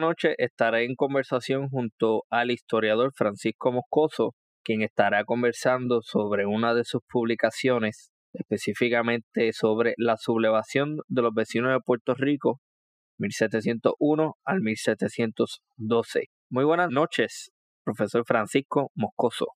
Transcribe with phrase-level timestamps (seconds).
[0.00, 4.34] noche estaré en conversación junto al historiador Francisco Moscoso,
[4.64, 11.72] quien estará conversando sobre una de sus publicaciones, específicamente sobre la sublevación de los vecinos
[11.72, 12.60] de Puerto Rico,
[13.18, 16.24] 1701 al 1712.
[16.50, 17.50] Muy buenas noches,
[17.84, 19.46] profesor Francisco Moscoso.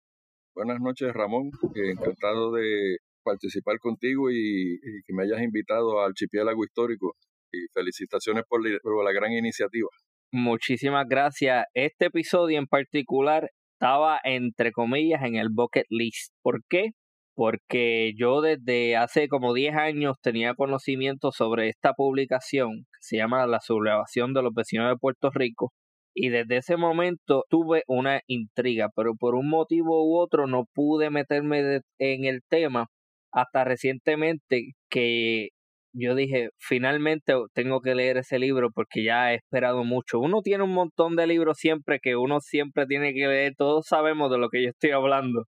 [0.54, 1.50] Buenas noches, Ramón.
[1.74, 7.16] Encantado de participar contigo y, que me hayas invitado al archipiélago histórico.
[7.52, 9.88] Y felicitaciones por la gran iniciativa.
[10.34, 11.66] Muchísimas gracias.
[11.74, 16.32] Este episodio en particular estaba entre comillas en el bucket list.
[16.42, 16.92] ¿Por qué?
[17.34, 23.46] Porque yo desde hace como 10 años tenía conocimiento sobre esta publicación que se llama
[23.46, 25.72] La sublevación de los vecinos de Puerto Rico
[26.14, 31.10] y desde ese momento tuve una intriga, pero por un motivo u otro no pude
[31.10, 32.86] meterme en el tema
[33.32, 35.48] hasta recientemente que
[35.92, 40.18] yo dije, finalmente tengo que leer ese libro porque ya he esperado mucho.
[40.20, 44.30] Uno tiene un montón de libros siempre que uno siempre tiene que leer, todos sabemos
[44.30, 45.44] de lo que yo estoy hablando.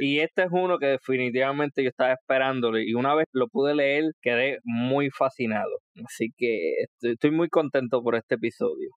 [0.00, 4.04] Y este es uno que definitivamente yo estaba esperándolo y una vez lo pude leer
[4.22, 5.70] quedé muy fascinado.
[6.06, 8.88] Así que estoy muy contento por este episodio.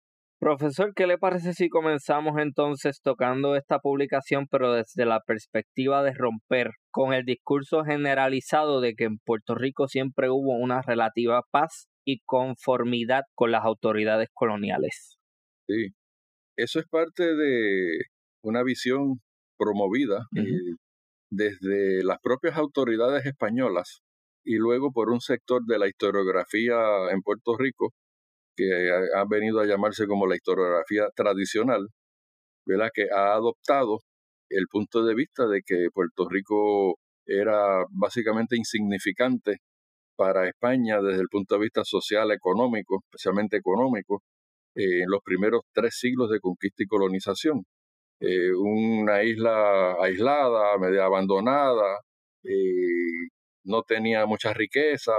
[0.44, 6.12] Profesor, ¿qué le parece si comenzamos entonces tocando esta publicación, pero desde la perspectiva de
[6.12, 11.86] romper con el discurso generalizado de que en Puerto Rico siempre hubo una relativa paz
[12.04, 15.16] y conformidad con las autoridades coloniales?
[15.66, 15.94] Sí,
[16.58, 18.00] eso es parte de
[18.42, 19.22] una visión
[19.56, 20.42] promovida eh,
[21.30, 24.02] desde las propias autoridades españolas
[24.44, 26.76] y luego por un sector de la historiografía
[27.10, 27.94] en Puerto Rico
[28.56, 31.88] que ha, venido a llamarse como la historiografía tradicional,
[32.66, 32.90] ¿verdad?
[32.94, 34.00] que ha adoptado
[34.50, 39.58] el punto de vista de que Puerto Rico era básicamente insignificante
[40.16, 44.22] para España desde el punto de vista social, económico, especialmente económico,
[44.76, 47.64] eh, en los primeros tres siglos de conquista y colonización.
[48.20, 52.00] Eh, una isla aislada, media abandonada,
[52.44, 53.28] eh,
[53.64, 55.12] no tenía mucha riqueza,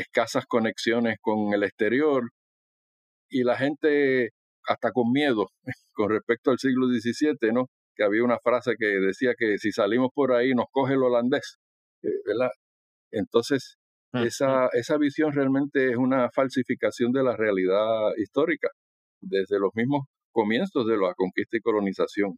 [0.00, 2.30] escasas conexiones con el exterior
[3.28, 4.30] y la gente
[4.66, 5.48] hasta con miedo
[5.92, 7.66] con respecto al siglo XVII, ¿no?
[7.96, 11.58] Que había una frase que decía que si salimos por ahí nos coge el holandés,
[12.02, 12.50] eh, ¿verdad?
[13.12, 13.76] Entonces,
[14.12, 18.68] esa, esa visión realmente es una falsificación de la realidad histórica,
[19.20, 22.36] desde los mismos comienzos de la conquista y colonización.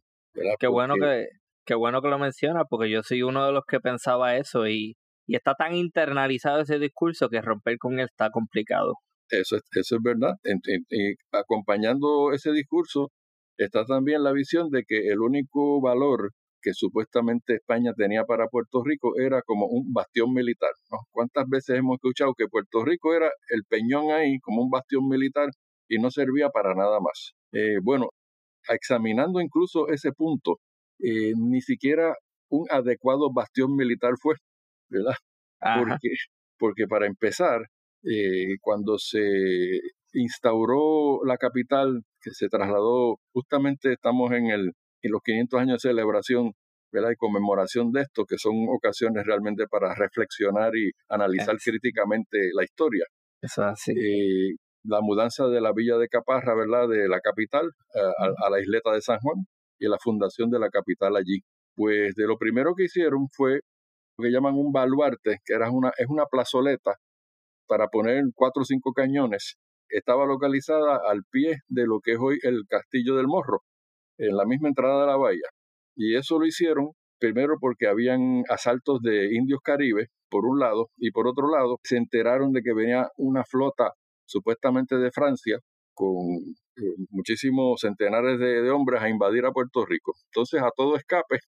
[0.59, 1.27] Qué bueno que,
[1.65, 4.95] qué bueno que lo menciona, porque yo soy uno de los que pensaba eso y
[5.27, 8.95] y está tan internalizado ese discurso que romper con él está complicado.
[9.29, 10.35] Eso es, eso es verdad.
[10.43, 13.11] y acompañando ese discurso
[13.57, 18.83] está también la visión de que el único valor que supuestamente España tenía para Puerto
[18.83, 20.71] Rico era como un bastión militar.
[21.11, 25.49] ¿Cuántas veces hemos escuchado que Puerto Rico era el peñón ahí como un bastión militar
[25.87, 27.33] y no servía para nada más?
[27.51, 28.09] Eh, bueno,
[28.69, 30.59] examinando incluso ese punto,
[30.99, 32.15] eh, ni siquiera
[32.49, 34.35] un adecuado bastión militar fue.
[34.89, 35.15] ¿Verdad?
[35.59, 36.09] Porque,
[36.57, 37.61] porque para empezar,
[38.03, 39.21] eh, cuando se
[40.13, 44.71] instauró la capital, que se trasladó, justamente estamos en, el,
[45.01, 46.53] en los 500 años de celebración
[46.91, 47.11] ¿verdad?
[47.11, 53.05] y conmemoración de esto, que son ocasiones realmente para reflexionar y analizar críticamente la historia.
[53.41, 53.91] Eso así.
[53.91, 56.87] Eh, la mudanza de la villa de Caparra, ¿verdad?
[56.87, 59.45] De la capital a, a, la isleta de San Juan
[59.79, 61.41] y la fundación de la capital allí.
[61.75, 63.59] Pues de lo primero que hicieron fue
[64.17, 66.95] que llaman un baluarte, que era una, es una plazoleta
[67.67, 69.57] para poner cuatro o cinco cañones.
[69.89, 73.61] Estaba localizada al pie de lo que es hoy el Castillo del Morro,
[74.17, 75.49] en la misma entrada de la bahía.
[75.95, 81.11] Y eso lo hicieron primero porque habían asaltos de indios caribes, por un lado, y
[81.11, 83.91] por otro lado, se enteraron de que venía una flota
[84.25, 85.59] supuestamente de Francia
[85.93, 86.17] con
[86.77, 90.13] eh, muchísimos centenares de, hombres a invadir a Puerto Rico.
[90.31, 91.39] Entonces, a todo escape,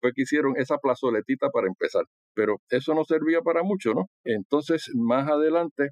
[0.00, 2.04] fue que hicieron esa plazoletita para empezar.
[2.34, 4.06] Pero eso no servía para mucho, ¿no?
[4.24, 5.90] Entonces, más adelante,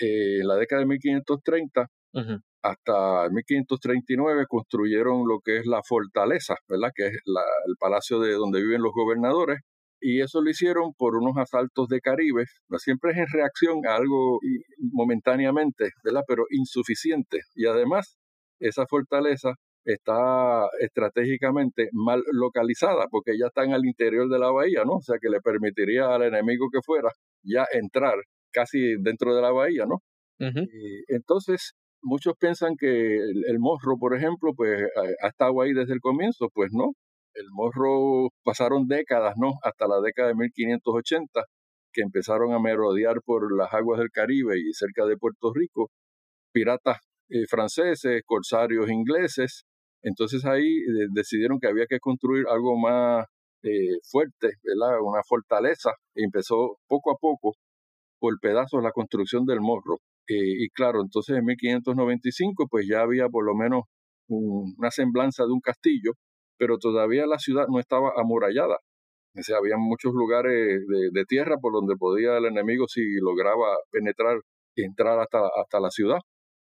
[0.00, 1.86] eh, en la década de 1530,
[2.62, 6.90] hasta 1539 construyeron lo que es la fortaleza, ¿verdad?
[6.94, 9.60] Que es el palacio de donde viven los gobernadores.
[10.00, 14.40] Y eso lo hicieron por unos asaltos de Caribes, siempre es en reacción a algo
[14.92, 16.22] momentáneamente, ¿verdad?
[16.28, 17.40] Pero insuficiente.
[17.54, 18.18] Y además,
[18.60, 19.54] esa fortaleza
[19.86, 24.94] está estratégicamente mal localizada porque ya están al interior de la bahía, ¿no?
[24.94, 27.10] O sea que le permitiría al enemigo que fuera
[27.42, 28.16] ya entrar
[28.52, 29.98] casi dentro de la bahía, ¿no?
[31.08, 31.72] entonces,
[32.02, 34.82] muchos piensan que el, morro, por ejemplo, pues
[35.22, 36.92] ha, estado ahí desde el comienzo, pues no.
[37.34, 39.52] El morro pasaron décadas, ¿no?
[39.62, 41.42] Hasta la década de 1580,
[41.92, 45.90] que empezaron a merodear por las aguas del Caribe y cerca de Puerto Rico,
[46.52, 46.98] piratas
[47.28, 49.64] eh, franceses, corsarios ingleses.
[50.02, 50.68] Entonces ahí
[51.12, 53.26] decidieron que había que construir algo más
[54.10, 55.00] fuerte, ¿verdad?
[55.02, 55.90] una fortaleza.
[56.14, 57.54] Y empezó poco a poco,
[58.20, 59.98] por pedazos, la construcción del morro.
[60.28, 63.84] y claro, entonces en 1595 pues ya había por lo menos
[64.28, 66.12] una semblanza de un castillo,
[66.58, 68.78] pero todavía la ciudad no estaba amurallada.
[69.38, 70.80] O sea, había muchos lugares
[71.12, 74.38] de, tierra por donde podía el enemigo, si lograba penetrar,
[74.76, 76.18] entrar hasta, hasta la ciudad.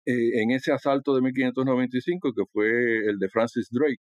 [0.07, 2.69] Eh, en ese asalto de 1595, que fue
[3.09, 3.99] el de Francis Drake,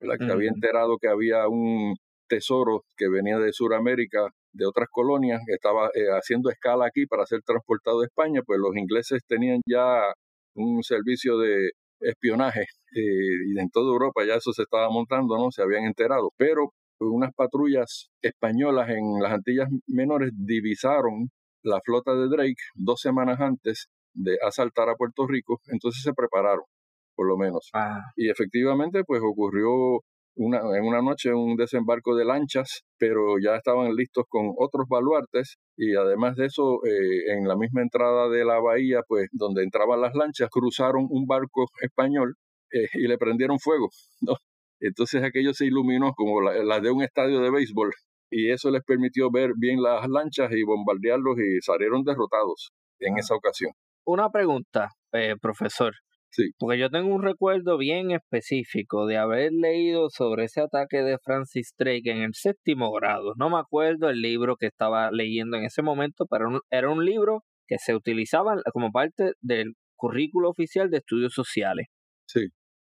[0.00, 1.94] la que había enterado que había un
[2.28, 7.26] tesoro que venía de Sudamérica, de otras colonias, que estaba eh, haciendo escala aquí para
[7.26, 10.12] ser transportado a España, pues los ingleses tenían ya
[10.56, 11.70] un servicio de
[12.00, 12.62] espionaje
[12.96, 15.52] eh, y en toda Europa ya eso se estaba montando, ¿no?
[15.52, 16.30] Se habían enterado.
[16.36, 21.30] Pero unas patrullas españolas en las Antillas Menores divisaron
[21.62, 26.64] la flota de Drake dos semanas antes de asaltar a Puerto Rico, entonces se prepararon,
[27.14, 27.70] por lo menos.
[27.74, 28.00] Ah.
[28.16, 30.00] Y efectivamente, pues ocurrió
[30.36, 35.56] una, en una noche un desembarco de lanchas, pero ya estaban listos con otros baluartes
[35.76, 40.00] y además de eso, eh, en la misma entrada de la bahía, pues donde entraban
[40.00, 42.34] las lanchas, cruzaron un barco español
[42.72, 43.88] eh, y le prendieron fuego.
[44.20, 44.34] ¿no?
[44.80, 47.92] Entonces aquello se iluminó como la, de un estadio de béisbol
[48.30, 53.20] y eso les permitió ver bien las lanchas y bombardearlos y salieron derrotados en ah.
[53.20, 53.72] esa ocasión.
[54.06, 55.92] Una pregunta, eh, profesor.
[56.58, 61.72] Porque yo tengo un recuerdo bien específico de haber leído sobre ese ataque de Francis
[61.76, 63.32] Drake en el séptimo grado.
[63.36, 67.42] No me acuerdo el libro que estaba leyendo en ese momento, pero era un libro
[67.66, 71.86] que se utilizaba como parte del currículo oficial de estudios sociales.
[72.28, 72.46] Sí.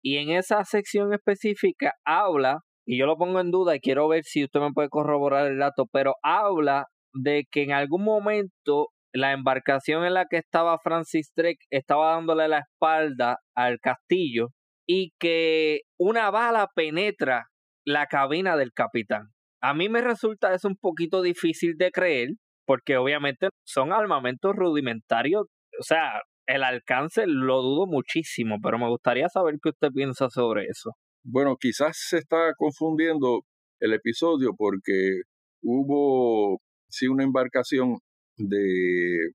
[0.03, 4.25] Y en esa sección específica habla, y yo lo pongo en duda y quiero ver
[4.25, 9.33] si usted me puede corroborar el dato, pero habla de que en algún momento la
[9.33, 14.49] embarcación en la que estaba Francis Drake estaba dándole la espalda al castillo
[14.87, 17.47] y que una bala penetra
[17.85, 19.29] la cabina del capitán.
[19.61, 22.29] A mí me resulta eso un poquito difícil de creer
[22.65, 25.43] porque obviamente son armamentos rudimentarios,
[25.79, 30.65] o sea, el alcance lo dudo muchísimo, pero me gustaría saber qué usted piensa sobre
[30.65, 30.91] eso.
[31.23, 33.41] Bueno, quizás se está confundiendo
[33.79, 35.21] el episodio porque
[35.61, 36.59] hubo
[36.89, 37.97] sí una embarcación
[38.39, 39.31] de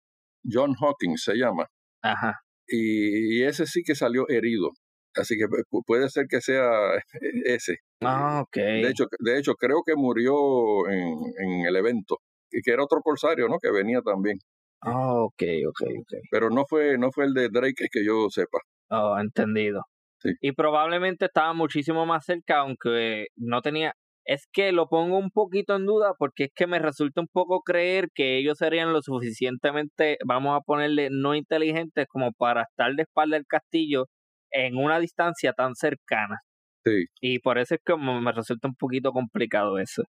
[0.50, 1.66] John Hawkins, se llama.
[2.02, 2.40] Ajá.
[2.66, 4.70] Y, ese sí que salió herido.
[5.16, 5.44] Así que
[5.86, 6.68] puede ser que sea
[7.44, 7.76] ese.
[8.02, 8.56] Ah, ok.
[8.56, 12.18] De hecho, de hecho creo que murió en, en el evento.
[12.50, 13.58] Y que era otro corsario, ¿no?
[13.60, 14.38] Que venía también.
[14.80, 16.12] Ah, ok, ok, ok.
[16.30, 18.58] Pero no fue, no fue el de Drake que yo sepa.
[18.90, 19.82] Oh, entendido.
[20.18, 20.30] Sí.
[20.40, 25.76] Y probablemente estaba muchísimo más cerca, aunque no tenía, es que lo pongo un poquito
[25.76, 30.18] en duda porque es que me resulta un poco creer que ellos serían lo suficientemente,
[30.26, 34.06] vamos a ponerle, no inteligentes como para estar de espalda del castillo
[34.50, 36.40] en una distancia tan cercana.
[36.84, 37.04] Sí.
[37.20, 40.04] Y por eso es que me resulta un poquito complicado eso.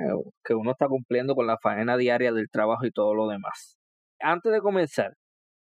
[0.43, 3.77] que uno está cumpliendo con la faena diaria del trabajo y todo lo demás.
[4.19, 5.13] Antes de comenzar,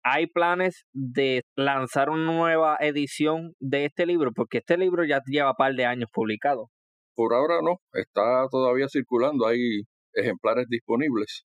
[0.01, 4.31] ¿hay planes de lanzar una nueva edición de este libro?
[4.33, 6.69] Porque este libro ya lleva un par de años publicado.
[7.17, 9.81] Por ahora no, está todavía circulando, hay
[10.13, 11.45] ejemplares disponibles.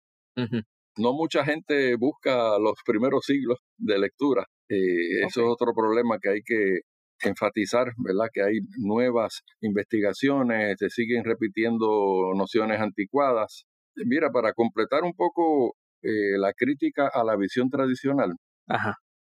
[0.96, 4.46] No mucha gente busca los primeros siglos de lectura.
[4.70, 6.80] Eh, eso es otro problema que hay que
[7.20, 8.28] enfatizar, ¿verdad?
[8.32, 13.66] Que hay nuevas investigaciones, se siguen repitiendo nociones anticuadas.
[14.06, 18.32] Mira, para completar un poco eh, la crítica a la visión tradicional,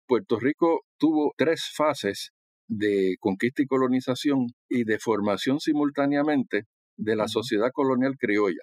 [0.06, 2.30] Puerto Rico tuvo tres fases
[2.70, 6.62] de conquista y colonización y de formación simultáneamente
[6.96, 8.62] de la sociedad colonial criolla.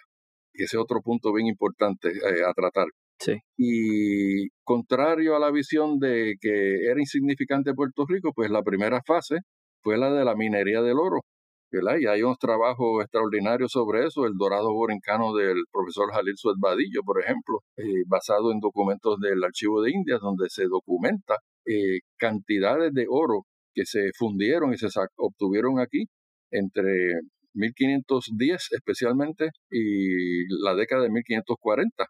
[0.54, 2.88] Y ese es otro punto bien importante eh, a tratar.
[3.20, 3.34] Sí.
[3.58, 9.40] Y contrario a la visión de que era insignificante Puerto Rico, pues la primera fase
[9.84, 11.22] fue la de la minería del oro.
[11.70, 11.98] ¿verdad?
[12.00, 17.02] Y hay unos trabajos extraordinarios sobre eso, el dorado borincano del profesor Jalil Suez Badillo,
[17.04, 22.94] por ejemplo, eh, basado en documentos del Archivo de Indias, donde se documenta eh, cantidades
[22.94, 23.44] de oro
[23.78, 26.06] que se fundieron y se obtuvieron aquí
[26.52, 27.14] entre
[27.54, 32.06] 1510 especialmente y la década de 1540.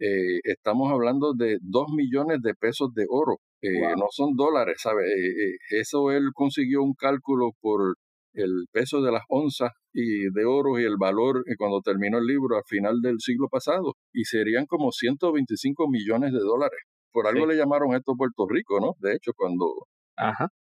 [0.00, 5.02] Eh, estamos hablando de 2 millones de pesos de oro Eh, no son dólares, ¿sabe?
[5.08, 7.96] Eh, eso él consiguió un cálculo por
[8.34, 12.56] el peso de las onzas y de oro y el valor cuando terminó el libro
[12.56, 16.78] al final del siglo pasado y serían como 125 millones de dólares.
[17.10, 18.92] Por algo le llamaron esto Puerto Rico, ¿no?
[19.00, 19.66] De hecho, cuando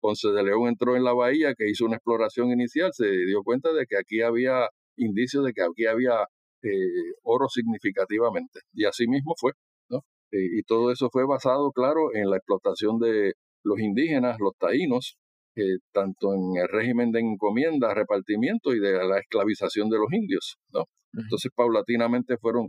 [0.06, 3.72] Ponce de León entró en la bahía, que hizo una exploración inicial, se dio cuenta
[3.72, 6.22] de que aquí había indicios de que aquí había
[6.62, 8.60] eh, oro significativamente.
[8.72, 9.50] Y así mismo fue,
[9.90, 10.02] ¿no?
[10.30, 13.32] Eh, y todo eso fue basado, claro, en la explotación de
[13.64, 15.16] los indígenas, los taínos,
[15.56, 20.56] eh, tanto en el régimen de encomienda, repartimiento y de la esclavización de los indios,
[20.72, 20.84] ¿no?
[21.14, 22.68] Entonces, paulatinamente fueron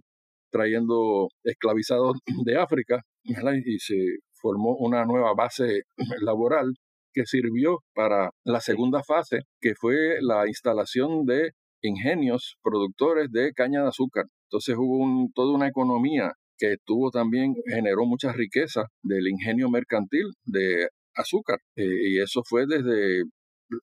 [0.50, 3.96] trayendo esclavizados de África y se
[4.42, 5.84] formó una nueva base
[6.22, 6.74] laboral
[7.14, 13.82] que sirvió para la segunda fase, que fue la instalación de ingenios productores de caña
[13.82, 14.26] de azúcar.
[14.50, 20.88] Entonces hubo toda una economía que tuvo también, generó mucha riqueza del ingenio mercantil de
[21.16, 21.60] azúcar.
[21.76, 23.24] Eh, y eso fue desde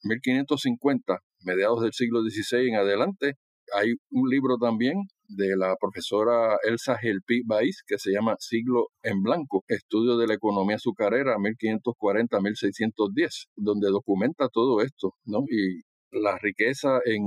[0.02, 3.34] 1550, mediados del siglo XVI en adelante.
[3.72, 9.22] Hay un libro también de la profesora Elsa Gelpi Baiz, que se llama Siglo en
[9.22, 15.44] Blanco, Estudio de la Economía Azucarera 1540-1610, donde documenta todo esto, ¿no?
[15.48, 17.22] Y la riqueza en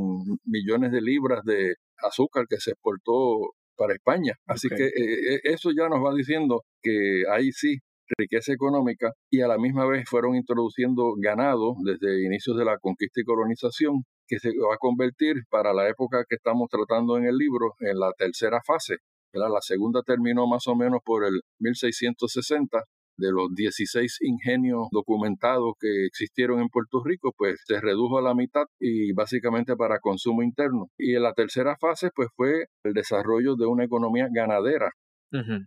[0.45, 4.33] millones de libras de azúcar que se exportó para España.
[4.45, 7.79] Así que eh, eh, eso ya nos va diciendo que ahí sí
[8.17, 13.19] riqueza económica y a la misma vez fueron introduciendo ganado desde inicios de la conquista
[13.19, 17.37] y colonización que se va a convertir para la época que estamos tratando en el
[17.37, 18.97] libro en la tercera fase.
[19.33, 22.83] La segunda terminó más o menos por el 1660
[23.17, 28.35] de los 16 ingenios documentados que existieron en Puerto Rico, pues se redujo a la
[28.35, 30.87] mitad y básicamente para consumo interno.
[30.97, 34.91] Y en la tercera fase, pues fue el desarrollo de una economía ganadera.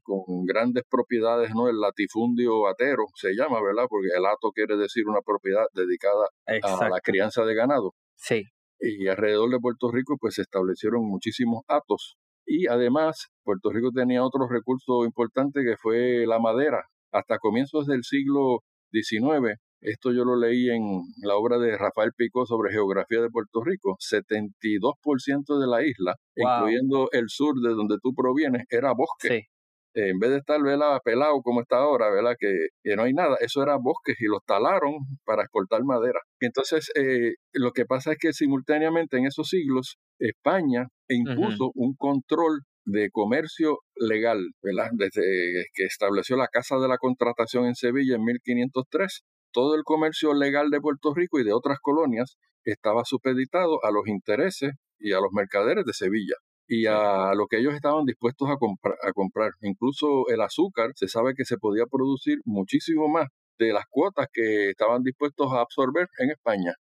[0.02, 1.68] con grandes propiedades, ¿no?
[1.68, 3.84] El latifundio atero se llama, ¿verdad?
[3.90, 7.92] Porque el ato quiere decir una propiedad dedicada a la crianza de ganado.
[8.20, 8.44] Sí.
[8.78, 12.16] Y alrededor de Puerto Rico, pues se establecieron muchísimos atos.
[12.46, 18.02] Y además, Puerto Rico tenía otro recurso importante que fue la madera hasta comienzos del
[18.04, 18.60] siglo
[18.92, 19.58] XIX.
[19.82, 20.82] Esto yo lo leí en
[21.22, 23.96] la obra de Rafael Pico sobre geografía de Puerto Rico.
[23.98, 29.46] 72% de la isla, incluyendo el sur de donde tú provienes, era bosque.
[29.94, 30.98] En vez de estar ¿verdad?
[31.04, 32.34] pelado como está ahora, ¿verdad?
[32.38, 34.94] Que, no hay nada, eso era bosque y los talaron
[35.24, 36.20] para exportar madera.
[36.40, 42.60] Entonces, eh, lo que pasa es que simultáneamente en esos siglos, España impuso un control
[42.84, 44.90] de comercio legal, ¿verdad?
[44.92, 50.34] Desde que estableció la Casa de la Contratación en Sevilla en 1503, todo el comercio
[50.34, 55.20] legal de Puerto Rico y de otras colonias estaba supeditado a los intereses y a
[55.20, 56.34] los mercaderes de Sevilla
[56.70, 59.50] y a lo que ellos estaban dispuestos a, a comprar.
[59.60, 63.26] Incluso el azúcar, se sabe que se podía producir muchísimo más
[63.58, 66.74] de las cuotas que estaban dispuestos a absorber en España.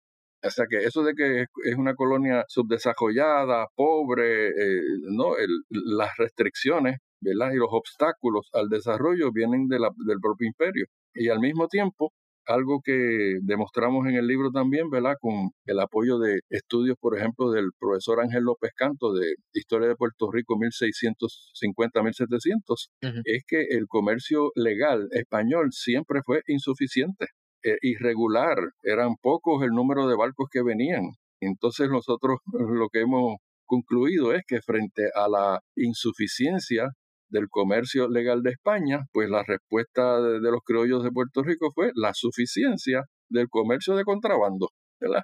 [0.44, 4.80] O sea que eso de que es una colonia subdesarrollada, pobre, eh,
[5.10, 5.34] no,
[5.68, 7.50] las restricciones, ¿verdad?
[7.52, 10.86] Y los obstáculos al desarrollo vienen de la, del propio imperio.
[11.14, 12.12] Y al mismo tiempo,
[12.46, 15.14] algo que demostramos en el libro también, ¿verdad?
[15.20, 19.96] Con el apoyo de estudios, por ejemplo, del profesor Ángel López Canto de Historia de
[19.96, 27.26] Puerto Rico 1650-1700, es que el comercio legal español siempre fue insuficiente.
[27.62, 31.10] Eh, irregular, eran pocos el número de barcos que venían.
[31.40, 36.88] Entonces nosotros lo que hemos concluido es que frente a la insuficiencia
[37.30, 41.90] del comercio legal de España, pues la respuesta de, los criollos de Puerto Rico fue
[41.94, 44.68] la suficiencia del comercio de contrabando,
[45.00, 45.22] ¿verdad?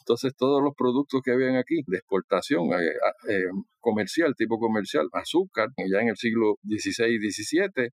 [0.00, 2.92] Entonces todos los productos que habían aquí de exportación eh,
[3.30, 3.50] eh,
[3.80, 7.90] comercial, tipo comercial, azúcar, ya en el siglo XVI y XVII,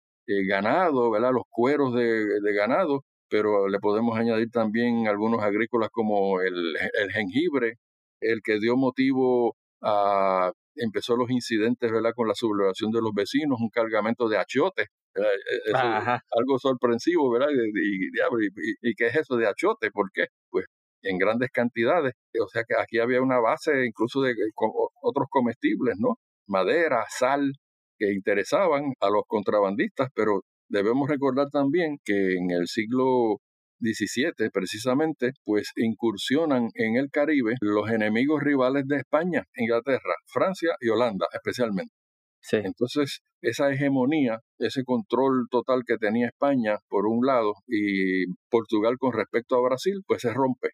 [0.47, 1.31] ganado, ¿verdad?
[1.31, 6.77] Los cueros de ganado, pero le podemos añadir también algunos agrícolas como el,
[7.11, 7.75] jengibre,
[8.21, 12.11] el que dio motivo a empezó los incidentes ¿verdad?
[12.15, 14.83] con la sublevación de los vecinos, un cargamento de achiote,
[15.15, 17.47] e, e, algo sorpresivo, ¿verdad?
[17.51, 18.09] Y,
[18.81, 19.91] y, qué es eso de achote?
[19.91, 20.27] ¿Por qué?
[20.49, 20.65] Pues
[21.01, 22.13] en grandes cantidades.
[22.41, 24.33] O sea que aquí había una base incluso de
[25.01, 26.15] otros comestibles, ¿no?
[26.47, 27.53] Madera, sal,
[27.97, 33.37] que interesaban a los contrabandistas, pero Debemos recordar también que en el siglo
[33.79, 40.89] XVII, precisamente, pues incursionan en el Caribe los enemigos rivales de España, Inglaterra, Francia y
[40.89, 41.93] Holanda especialmente.
[42.51, 49.13] Entonces, esa hegemonía, ese control total que tenía España por un lado y Portugal con
[49.13, 50.69] respecto a Brasil, pues se rompe.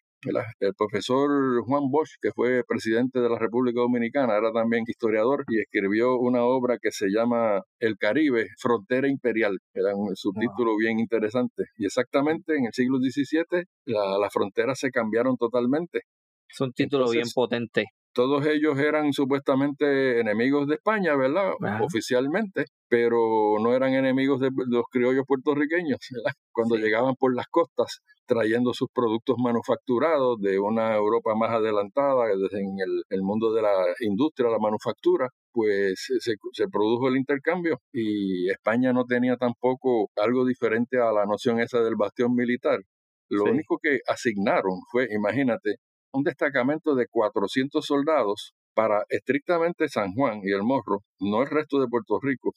[0.60, 1.30] El profesor
[1.64, 6.44] Juan Bosch, que fue presidente de la República Dominicana, era también historiador y escribió una
[6.44, 9.58] obra que se llama El Caribe, Frontera Imperial.
[9.74, 11.64] Era un subtítulo bien interesante.
[11.76, 16.02] Y exactamente en el siglo XVII las fronteras se cambiaron totalmente.
[16.48, 21.52] Es un título bien potente todos ellos eran supuestamente enemigos de España, ¿verdad?
[21.80, 26.32] Oficialmente, pero no eran enemigos de los criollos puertorriqueños, ¿verdad?
[26.52, 32.60] Cuando llegaban por las costas trayendo sus productos manufacturados de una Europa más adelantada, desde
[32.60, 32.76] en
[33.10, 38.92] el, mundo de la industria, la manufactura, pues se, se, produjo el intercambio y España
[38.92, 42.80] no tenía tampoco algo diferente a la noción esa del bastión militar.
[43.28, 45.76] Lo único que asignaron fue, imagínate,
[46.12, 51.80] un destacamento de 400 soldados para estrictamente San Juan y el Morro, no el resto
[51.80, 52.54] de Puerto Rico.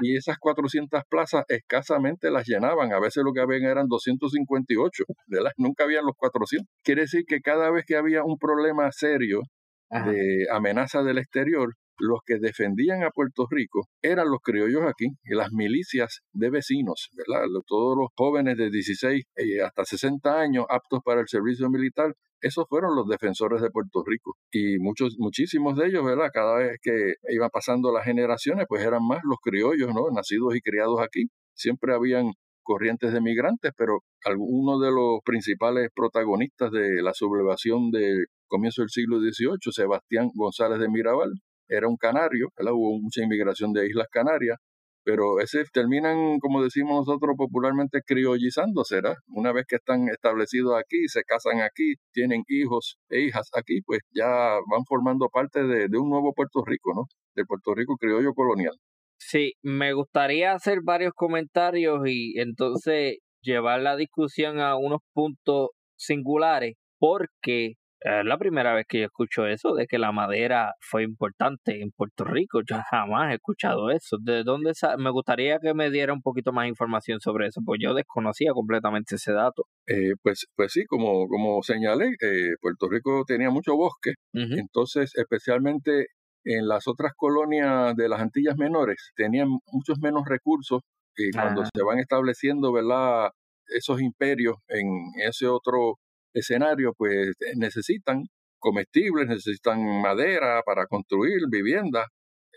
[0.00, 5.40] Y esas 400 plazas escasamente las llenaban, a veces lo que habían eran 258, de
[5.40, 6.66] las, nunca habían los 400.
[6.82, 9.42] Quiere decir que cada vez que había un problema serio
[9.90, 15.34] de amenaza del exterior, los que defendían a Puerto Rico eran los criollos aquí y
[15.34, 17.46] las milicias de vecinos, ¿verdad?
[17.66, 22.66] Todos los jóvenes de 16 eh, hasta 60 años aptos para el servicio militar esos
[22.68, 24.36] fueron los defensores de Puerto Rico.
[24.50, 26.28] Y muchos, muchísimos de ellos, ¿verdad?
[26.32, 30.10] Cada vez que iban pasando las generaciones, pues eran más los criollos, ¿no?
[30.12, 31.26] Nacidos y criados aquí.
[31.54, 32.32] Siempre habían
[32.62, 38.90] corrientes de migrantes, pero algunos de los principales protagonistas de la sublevación del comienzo del
[38.90, 41.30] siglo XVIII, Sebastián González de Mirabal,
[41.76, 42.72] era un canario, ¿verdad?
[42.74, 44.58] hubo mucha inmigración de Islas Canarias,
[45.04, 49.16] pero ese terminan, como decimos nosotros popularmente, criollizándose, ¿verdad?
[49.26, 54.00] Una vez que están establecidos aquí, se casan aquí, tienen hijos e hijas aquí, pues
[54.14, 54.28] ya
[54.70, 57.06] van formando parte de, de un nuevo Puerto Rico, ¿no?
[57.34, 58.74] De Puerto Rico criollo colonial.
[59.18, 66.74] Sí, me gustaría hacer varios comentarios y entonces llevar la discusión a unos puntos singulares,
[66.98, 71.80] porque es la primera vez que yo escucho eso, de que la madera fue importante
[71.80, 72.60] en Puerto Rico.
[72.68, 74.16] Yo jamás he escuchado eso.
[74.20, 77.94] ¿De dónde Me gustaría que me diera un poquito más información sobre eso, pues yo
[77.94, 79.64] desconocía completamente ese dato.
[79.86, 86.06] Eh, pues, pues sí, como, como señalé, eh, Puerto Rico tenía mucho bosque, entonces especialmente
[86.44, 90.80] en las otras colonias de las Antillas Menores tenían muchos menos recursos
[91.16, 93.30] y cuando se van estableciendo, ¿verdad?
[93.66, 94.86] Esos imperios en
[95.26, 95.98] ese otro
[96.32, 98.24] escenario, pues eh, necesitan
[98.58, 102.06] comestibles, necesitan madera para construir viviendas.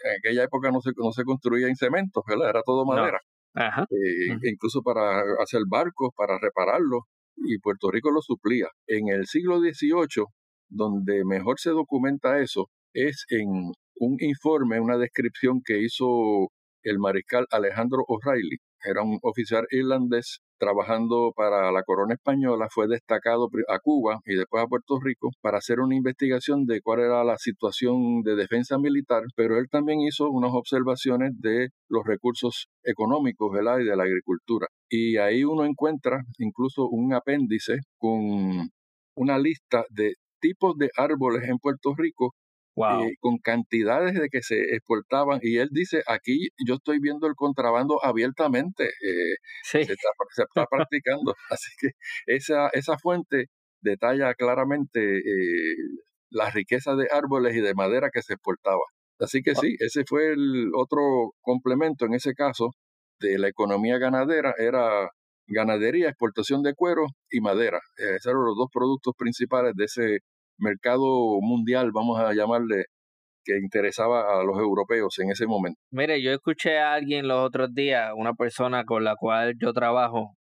[0.03, 3.19] En aquella época no se, no se construía en cemento, era todo madera.
[3.55, 7.01] Eh, incluso para hacer barcos, para repararlos,
[7.37, 8.67] y Puerto Rico lo suplía.
[8.87, 10.25] En el siglo XVIII,
[10.69, 13.47] donde mejor se documenta eso, es en
[13.97, 16.49] un informe, una descripción que hizo
[16.83, 23.49] el mariscal Alejandro O'Reilly, era un oficial irlandés trabajando para la corona española, fue destacado
[23.67, 27.37] a Cuba y después a Puerto Rico para hacer una investigación de cuál era la
[27.37, 33.83] situación de defensa militar, pero él también hizo unas observaciones de los recursos económicos y
[33.83, 34.67] de la agricultura.
[34.89, 38.69] Y ahí uno encuentra incluso un apéndice con
[39.15, 42.33] una lista de tipos de árboles en Puerto Rico
[42.77, 45.39] eh, con cantidades de que se exportaban.
[45.41, 50.09] Y él dice, aquí yo estoy viendo el contrabando abiertamente, eh, se, está,
[50.69, 51.33] practicando.
[51.49, 51.91] Así que
[52.25, 53.45] esa, esa fuente
[53.81, 55.75] detalla claramente eh,
[56.29, 58.81] la riqueza de árboles y de madera que se exportaba.
[59.19, 62.71] Así que sí, ese fue el otro complemento en ese caso
[63.19, 65.09] de la economía ganadera, era
[65.47, 67.79] ganadería, exportación de cuero y madera.
[67.95, 70.19] esos eran los dos productos principales de ese
[70.57, 72.85] mercado mundial, vamos a llamarle,
[73.43, 75.79] que interesaba a los europeos en ese momento.
[75.91, 80.35] Mire, yo escuché a alguien los otros días, una persona con la cual yo trabajo,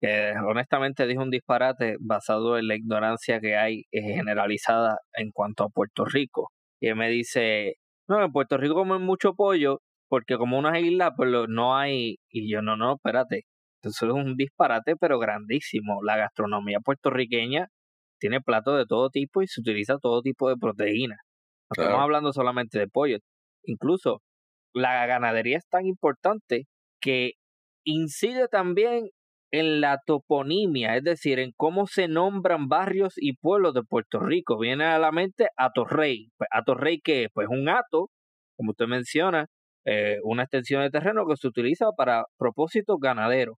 [0.00, 5.64] que honestamente dijo un disparate basado en la ignorancia que hay eh, generalizada en cuanto
[5.64, 6.50] a Puerto Rico.
[6.80, 7.74] Y él me dice,
[8.08, 12.16] no, en Puerto Rico comen mucho pollo, porque como una isla, pues no hay...
[12.30, 13.42] Y yo, no, no, espérate.
[13.82, 16.02] Eso es un disparate, pero grandísimo.
[16.02, 17.68] La gastronomía puertorriqueña
[18.20, 21.18] tiene platos de todo tipo y se utiliza todo tipo de proteínas.
[21.70, 23.18] No estamos hablando solamente de pollo.
[23.64, 24.22] Incluso
[24.74, 26.66] la ganadería es tan importante
[27.00, 27.32] que
[27.84, 29.08] incide también
[29.52, 34.58] en la toponimia, es decir, en cómo se nombran barrios y pueblos de Puerto Rico.
[34.58, 36.28] Viene a la mente Atorrey.
[36.36, 38.10] Pues, Atorrey que pues un hato,
[38.56, 39.46] como usted menciona,
[39.86, 43.56] eh, una extensión de terreno que se utiliza para propósitos ganaderos.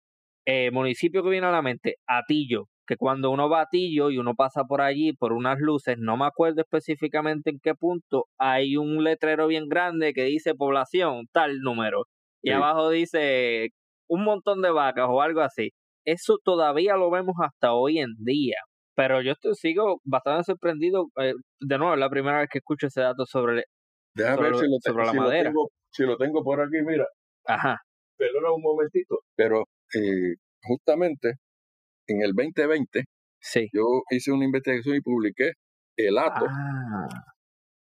[0.47, 4.19] Eh, municipio que viene a la mente, Atillo, que cuando uno va a Tillo y
[4.19, 8.77] uno pasa por allí por unas luces, no me acuerdo específicamente en qué punto, hay
[8.77, 12.07] un letrero bien grande que dice población, tal número,
[12.43, 13.69] y abajo dice
[14.09, 15.71] un montón de vacas o algo así.
[16.05, 18.57] Eso todavía lo vemos hasta hoy en día.
[18.97, 21.11] Pero yo estoy, sigo bastante sorprendido.
[21.23, 23.63] Eh, de nuevo, es la primera vez que escucho ese dato sobre,
[24.17, 25.51] Déjame ver si lo, sobre la si lo madera.
[25.51, 27.07] tengo, si lo tengo por aquí, mira.
[27.47, 27.77] Ajá.
[28.17, 29.21] Perdona un momentito.
[29.37, 29.63] Pero
[29.95, 31.35] eh, justamente
[32.13, 33.05] en el 2020
[33.43, 33.69] Sí.
[33.73, 35.53] yo hice una investigación y publiqué
[35.97, 37.09] el ato, Ah,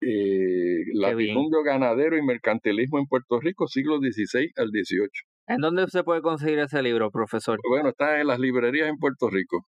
[0.01, 5.09] eh, latifundio ganadero y mercantilismo en Puerto Rico, siglo XVI al XVIII.
[5.49, 7.59] ¿En dónde se puede conseguir ese libro, profesor?
[7.69, 9.67] Bueno, está en las librerías en Puerto Rico.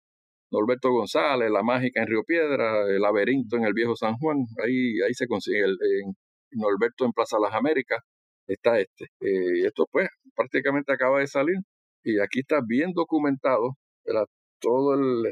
[0.52, 5.00] Norberto González, La Mágica en Río Piedra, El Laberinto en el Viejo San Juan, ahí,
[5.06, 5.60] ahí se consigue.
[5.60, 6.14] El, en
[6.52, 8.00] Norberto en Plaza Las Américas
[8.48, 9.06] está este.
[9.22, 11.58] Eh, esto pues prácticamente acaba de salir
[12.04, 13.74] y aquí está bien documentado
[14.06, 14.26] ¿verdad?
[14.60, 15.24] Todo el,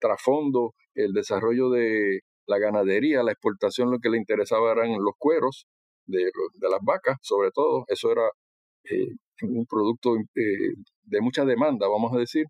[0.00, 5.66] trasfondo, el desarrollo de la ganadería, la exportación, lo que le interesaba eran los cueros
[6.06, 7.84] de, las vacas, sobre todo.
[7.88, 8.22] Eso era
[8.84, 9.08] eh,
[9.42, 12.46] un producto eh, de mucha demanda, vamos a decir.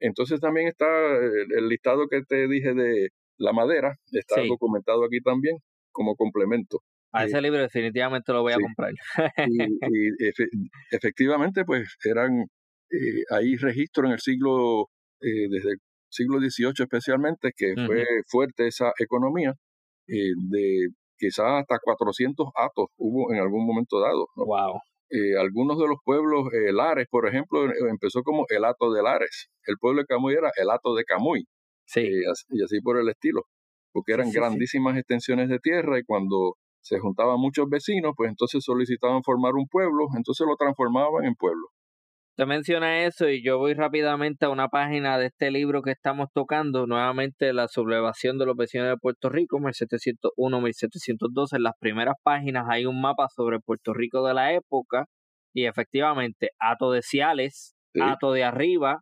[0.00, 4.48] Entonces también está el, el listado que te dije de la madera, está Sí.
[4.48, 5.56] documentado aquí también
[5.92, 6.80] como complemento.
[7.12, 7.28] A Sí.
[7.28, 8.92] ese libro definitivamente lo voy a comprar.
[8.92, 8.96] Y,
[9.92, 10.50] y efe-
[10.90, 12.42] efectivamente, pues eran,
[12.90, 14.88] eh, hay registro en el siglo,
[15.20, 15.78] eh, desde el
[16.10, 19.52] siglo XVIII especialmente, que fue fuerte esa economía,
[20.08, 24.26] eh, de quizás hasta 400 atos hubo en algún momento dado.
[24.36, 24.44] ¿no?
[24.46, 24.74] wow.
[25.10, 29.48] Eh, algunos de los pueblos, eh, Lares, por ejemplo, empezó como el Hato de Lares.
[29.66, 31.44] El pueblo de Camuy era el Hato de Camuy,
[31.86, 32.02] Sí.
[32.50, 33.42] y así por el estilo,
[33.92, 34.40] porque eran Sí, sí, sí.
[34.40, 39.66] grandísimas extensiones de tierra y cuando se juntaban muchos vecinos, pues entonces solicitaban formar un
[39.66, 41.68] pueblo, entonces lo transformaban en pueblo.
[42.38, 46.28] Usted menciona eso y yo voy rápidamente a una página de este libro que estamos
[46.32, 51.56] tocando, nuevamente la sublevación de los vecinos de Puerto Rico, 1701-1712.
[51.56, 55.06] En las primeras páginas hay un mapa sobre Puerto Rico de la época
[55.52, 58.00] y efectivamente, Ato de Ciales, Sí.
[58.00, 59.00] Ato de Arriba,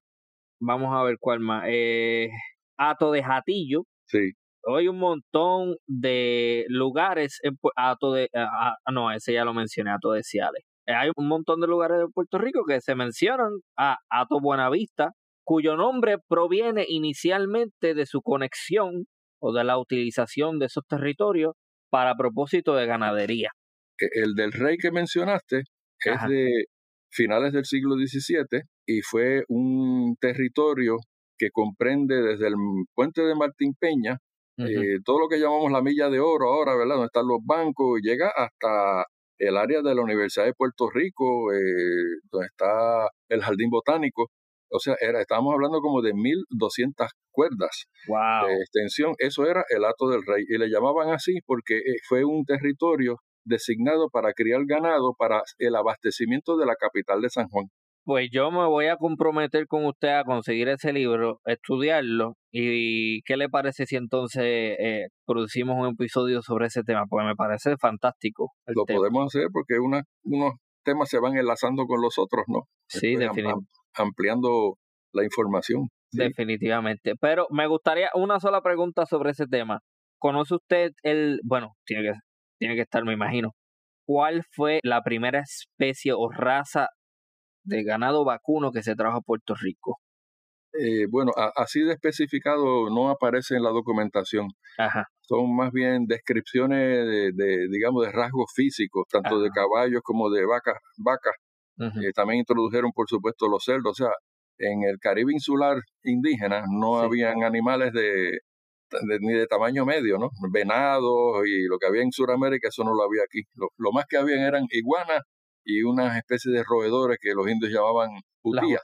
[0.58, 2.30] vamos a ver cuál más, eh,
[2.78, 4.32] Ato de Jatillo, Sí,
[4.64, 9.90] hay un montón de lugares en Ato de ah, ah, no ese ya lo mencioné
[9.90, 13.98] Ato de Ciales hay un montón de lugares de Puerto Rico que se mencionan a
[14.10, 15.12] Ato Buenavista
[15.44, 19.06] cuyo nombre proviene inicialmente de su conexión
[19.40, 21.54] o de la utilización de esos territorios
[21.90, 23.50] para propósito de ganadería
[23.98, 25.62] el del rey que mencionaste
[26.10, 26.26] Ajá.
[26.26, 26.64] es de
[27.10, 30.96] finales del siglo XVII y fue un territorio
[31.38, 32.54] que comprende desde el
[32.94, 34.18] puente de Martín Peña
[34.58, 36.94] eh, todo lo que llamamos la milla de oro ahora, ¿verdad?
[36.94, 39.04] Donde están los bancos, llega hasta
[39.38, 44.28] el área de la Universidad de Puerto Rico, eh, donde está el Jardín Botánico.
[44.70, 49.14] O sea, era, estábamos hablando como de 1.200 cuerdas wow de extensión.
[49.18, 50.44] Eso era el Hato del Rey.
[50.48, 55.76] Y le llamaban así porque eh, fue un territorio designado para criar ganado para el
[55.76, 57.66] abastecimiento de la capital de San Juan.
[58.06, 63.36] Pues yo me voy a comprometer con usted a conseguir ese libro, estudiarlo y qué
[63.36, 64.44] le parece si entonces
[64.78, 68.98] eh, producimos un episodio sobre ese tema, porque me parece fantástico Lo tema.
[69.00, 70.52] podemos hacer porque una, unos
[70.84, 72.60] temas se van enlazando con los otros, ¿no?
[72.88, 73.66] Sí, Estoy am- defini- am-
[73.96, 74.74] ampliando
[75.12, 75.88] la información.
[76.12, 76.18] Sí.
[76.18, 77.14] definitivamente.
[77.20, 79.80] Pero me gustaría una sola pregunta sobre ese tema.
[80.20, 82.12] ¿Conoce usted el, bueno, tiene que,
[82.60, 83.50] tiene que estar, me imagino,
[84.06, 86.86] cuál fue la primera especie o raza
[87.66, 89.98] de ganado vacuno que se trajo a Puerto Rico?
[90.78, 94.48] Eh, bueno, a- así de especificado no aparece en la documentación.
[94.78, 100.30] Ajá, Son más bien descripciones de, de, digamos, de rasgos físicos, tanto de caballos como
[100.30, 100.76] de vacas.
[100.98, 101.34] vacas.
[102.02, 103.92] Eh, también introdujeron, por supuesto, los cerdos.
[104.00, 104.12] O sea,
[104.58, 107.06] en el Caribe insular indígena no Sí.
[107.06, 108.30] habían animales de,
[108.90, 110.28] de- ni de tamaño medio, ¿no?
[110.52, 113.42] Venados y lo que había en Sudamérica, eso no lo había aquí.
[113.54, 115.20] Lo, lo más que habían eran iguanas
[115.66, 118.10] y unas especies de roedores que los indios llamaban
[118.42, 118.80] jutías.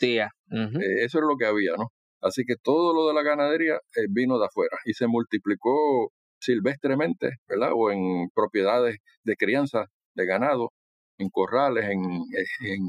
[0.82, 1.86] Eh, eso era lo que había, ¿no?
[2.20, 7.30] Así que todo lo de la ganadería eh, vino de afuera y se multiplicó silvestremente,
[7.48, 7.70] ¿verdad?
[7.74, 10.70] O en propiedades de crianza de ganado,
[11.18, 12.80] en corrales, en, eh, en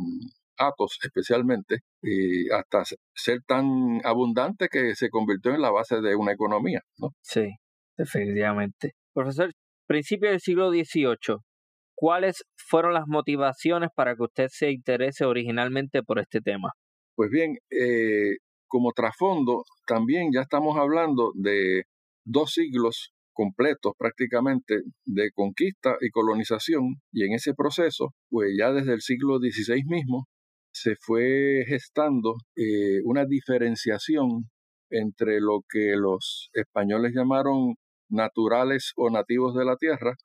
[0.58, 3.66] atos especialmente, y hasta se- ser tan
[4.04, 7.10] abundante que se convirtió en la base de una economía, ¿no?
[7.22, 7.48] Sí,
[7.98, 8.92] definitivamente.
[9.14, 9.52] Profesor,
[9.88, 11.38] principio del siglo XVIII,
[12.04, 16.74] ¿cuáles fueron las motivaciones para que usted se interese originalmente por este tema?
[17.16, 21.84] Pues bien, eh, como trasfondo, también ya estamos hablando de
[22.26, 28.96] dos siglos completos prácticamente de conquista y colonización, y en ese proceso, pues ya desde
[28.96, 30.26] el siglo XVI mismo,
[30.74, 34.50] se fue gestando eh, una diferenciación
[34.90, 37.76] entre lo que los españoles llamaron
[38.10, 40.18] naturales o nativos de la tierra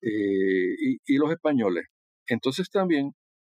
[0.00, 1.84] Eh, y, y los españoles.
[2.26, 3.12] Entonces también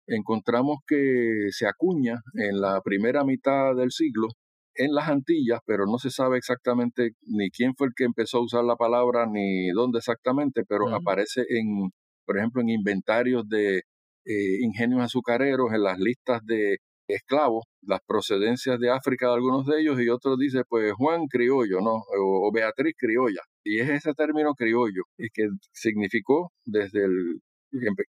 [0.07, 4.29] encontramos que se acuña en la primera mitad del siglo
[4.77, 8.43] en las Antillas, pero no se sabe exactamente ni quién fue el que empezó a
[8.43, 11.89] usar la palabra ni dónde exactamente, pero aparece en,
[12.25, 13.77] por ejemplo, en inventarios de
[14.25, 19.79] eh, ingenios azucareros, en las listas de esclavos, las procedencias de África de algunos de
[19.81, 22.03] ellos, y otros dice, pues Juan Criollo, ¿no?
[22.19, 23.41] O, Beatriz Criolla.
[23.67, 27.41] Y es ese término criollo, y que significó desde el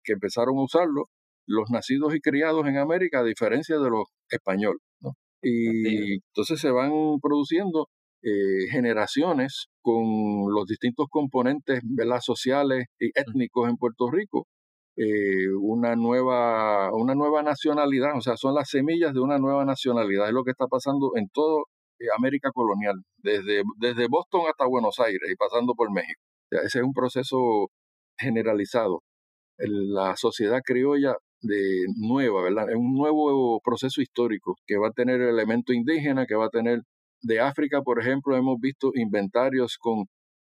[0.05, 1.07] que empezaron a usarlo
[1.47, 4.81] los nacidos y criados en América, a diferencia de los españoles.
[5.01, 5.15] ¿no?
[5.43, 7.89] Y entonces se van produciendo
[8.23, 10.05] eh, generaciones con
[10.53, 11.81] los distintos componentes
[12.21, 14.47] sociales y étnicos en Puerto Rico,
[14.97, 20.29] eh, una, nueva, una nueva nacionalidad, o sea, son las semillas de una nueva nacionalidad,
[20.29, 21.78] es lo que está pasando en toda eh,
[22.17, 26.21] América colonial, desde, desde Boston hasta Buenos Aires y pasando por México.
[26.51, 27.69] ese es un proceso
[28.19, 29.03] generalizado.
[29.59, 32.71] La sociedad criolla de nueva, ¿verdad?
[32.71, 36.83] Es un nuevo proceso histórico que va a tener elemento indígena, que va a tener
[37.23, 40.07] de África, por ejemplo, hemos visto inventarios con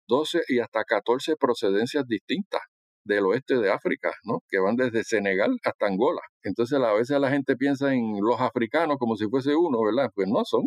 [0.08, 2.60] 12 y hasta 14 procedencias distintas
[3.04, 4.40] del oeste de África, ¿no?
[4.48, 6.20] Que van desde Senegal hasta Angola.
[6.42, 10.10] Entonces a veces la gente piensa en los africanos como si fuese uno, ¿verdad?
[10.14, 10.64] Pues no, son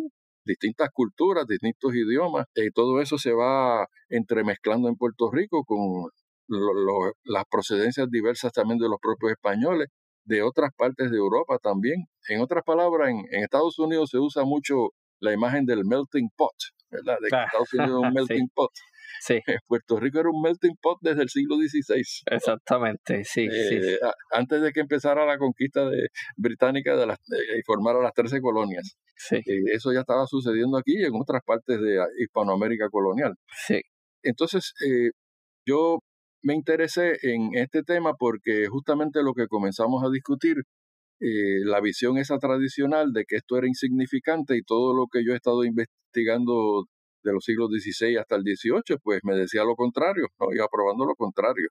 [0.50, 6.10] distintas culturas, distintos idiomas, y todo eso se va entremezclando en Puerto Rico con
[7.24, 9.88] las procedencias diversas también de los propios españoles
[10.24, 12.06] de otras partes de Europa también.
[12.28, 16.56] En otras palabras, en, Estados Unidos se usa mucho la imagen del melting pot,
[16.90, 17.18] ¿verdad?
[17.22, 18.70] De que Estados Unidos es un melting pot.
[19.20, 19.40] Sí.
[19.66, 22.02] Puerto Rico era un melting pot desde el siglo XVI.
[22.26, 23.76] Exactamente, sí, sí.
[23.76, 23.98] Eh,
[24.32, 28.96] antes de que empezara la conquista de, británica de las, y formara las 13 colonias.
[29.16, 29.36] Sí.
[29.36, 33.34] Eh, eso ya estaba sucediendo aquí y en otras partes de Hispanoamérica colonial.
[33.66, 33.80] Sí.
[34.22, 35.10] Entonces, eh,
[35.66, 35.98] yo
[36.42, 40.56] me interesé en este tema porque justamente lo que comenzamos a discutir,
[41.20, 45.32] eh, la visión esa tradicional de que esto era insignificante y todo lo que yo
[45.32, 46.86] he estado investigando
[47.22, 50.52] de los siglos XVI hasta el XVIII, pues me decía lo contrario, ¿no?
[50.52, 51.68] iba probando lo contrario,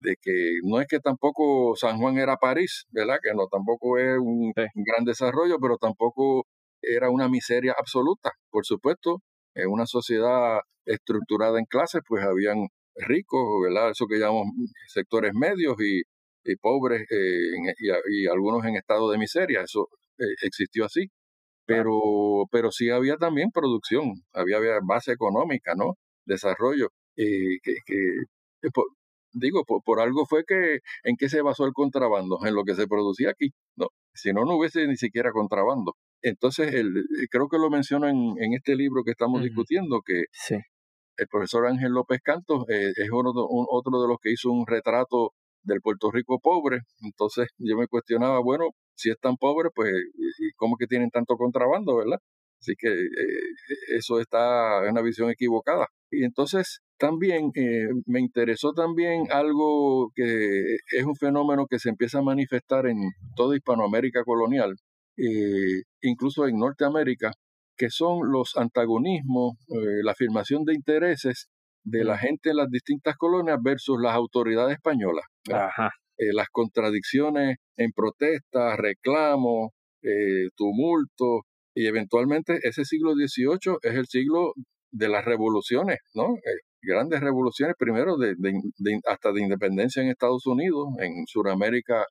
[0.00, 3.18] de que no es que tampoco San Juan era París, ¿verdad?
[3.22, 6.46] Que no, tampoco es un, un gran desarrollo, pero tampoco
[6.82, 8.32] era una miseria absoluta.
[8.50, 9.22] Por supuesto,
[9.54, 13.90] en una sociedad estructurada en clases, pues habían ricos, ¿verdad?
[13.90, 14.48] Eso que llamamos
[14.88, 16.02] sectores medios y,
[16.56, 19.62] pobres eh, y, algunos en estado de miseria.
[19.62, 21.08] Eso eh, existió así.
[21.66, 25.94] Pero, pero sí había también producción, había, base económica, ¿no?
[26.26, 26.88] Desarrollo.
[27.16, 27.94] que, que
[28.62, 28.70] eh,
[29.32, 32.86] digo, por, algo fue que en qué se basó el contrabando, en lo que se
[32.86, 33.88] producía aquí, ¿no?
[34.14, 35.94] Si no, no hubiese ni siquiera contrabando.
[36.22, 40.56] Entonces, el, creo que lo menciono en, en este libro que estamos discutiendo, que sí
[41.16, 45.32] el profesor Ángel López Cantos eh, es uno otro de los que hizo un retrato
[45.64, 46.80] del Puerto Rico pobre.
[47.02, 51.36] Entonces yo me cuestionaba, bueno, si es tan pobre, pues, ¿y cómo que tienen tanto
[51.36, 52.18] contrabando, verdad?
[52.60, 55.86] Así que eh, eso está en una visión equivocada.
[56.10, 62.20] Y entonces también eh, me interesó también algo que es un fenómeno que se empieza
[62.20, 62.96] a manifestar en
[63.36, 64.76] toda Hispanoamérica colonial,
[66.00, 67.32] incluso en Norteamérica,
[67.76, 71.48] que son los antagonismos, eh, la afirmación de intereses
[71.84, 75.24] de la gente en las distintas colonias versus las autoridades españolas.
[76.16, 79.70] Eh, las contradicciones en protestas, reclamos,
[80.02, 81.42] eh, tumultos,
[81.74, 84.52] y eventualmente ese siglo XVIII es el siglo
[84.92, 86.36] de las revoluciones, ¿no?
[86.84, 88.34] grandes revoluciones, primero de,
[89.06, 92.04] hasta de independencia en Estados Unidos, en Sudamérica,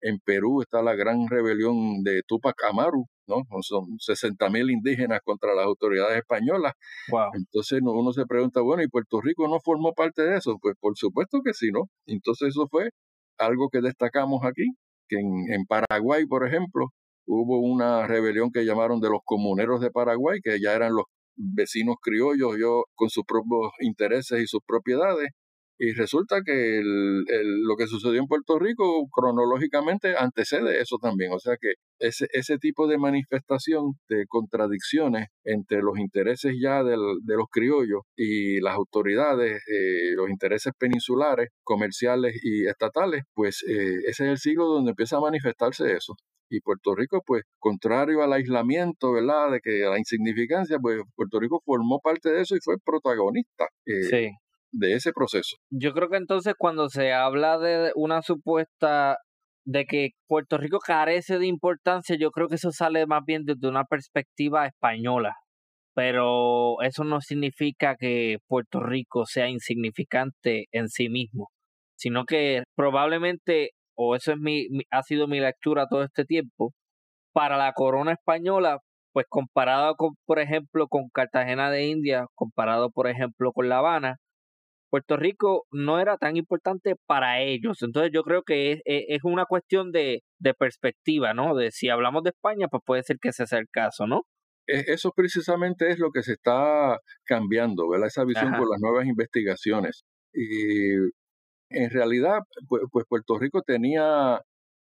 [0.00, 3.42] en Perú está la gran rebelión de Tupac Amaru, ¿no?
[3.62, 6.72] Son 60 mil indígenas contra las autoridades españolas.
[7.32, 10.56] Entonces uno se pregunta, bueno, ¿y Puerto Rico no formó parte de eso?
[10.60, 11.84] Pues por supuesto que sí, ¿no?
[12.06, 12.90] Entonces eso fue
[13.38, 14.64] algo que destacamos aquí,
[15.08, 16.86] que en, en Paraguay, por ejemplo,
[17.26, 21.04] hubo una rebelión que llamaron de los comuneros de Paraguay, que ya eran los
[21.36, 25.30] vecinos criollos, yo con sus propios intereses y sus propiedades,
[25.78, 27.24] y resulta que el,
[27.62, 31.32] lo que sucedió en Puerto Rico cronológicamente antecede eso también.
[31.32, 37.00] O sea que ese, ese tipo de manifestación de contradicciones entre los intereses ya del,
[37.24, 43.96] de los criollos y las autoridades, eh, los intereses peninsulares, comerciales y estatales, pues eh,
[44.06, 46.14] ese es el siglo donde empieza a manifestarse eso.
[46.48, 49.50] Y Puerto Rico, pues, contrario al aislamiento, ¿verdad?
[49.50, 53.66] De que a la insignificancia, pues Puerto Rico formó parte de eso y fue protagonista.
[53.84, 54.30] Eh, sí
[54.76, 55.56] de ese proceso.
[55.70, 59.18] Yo creo que entonces cuando se habla de una supuesta
[59.64, 63.68] de que Puerto Rico carece de importancia, yo creo que eso sale más bien desde
[63.68, 65.34] una perspectiva española.
[65.94, 71.48] Pero eso no significa que Puerto Rico sea insignificante en sí mismo,
[71.96, 76.72] sino que probablemente, o eso es mi, ha sido mi lectura todo este tiempo,
[77.32, 78.78] para la corona española
[79.16, 84.16] pues comparado con, por ejemplo, con Cartagena de India, comparado, por ejemplo, con La Habana,
[84.96, 87.82] Puerto Rico no era tan importante para ellos.
[87.82, 91.54] Entonces yo creo que es, es una cuestión de, de, perspectiva, ¿no?
[91.54, 94.22] De si hablamos de España, pues puede ser que ese sea el caso, ¿no?
[94.66, 98.06] E, eso precisamente es lo que se está cambiando, ¿verdad?
[98.06, 100.04] Esa visión con las nuevas investigaciones.
[100.32, 100.94] Y
[101.68, 104.40] en realidad, pues, pues Puerto Rico tenía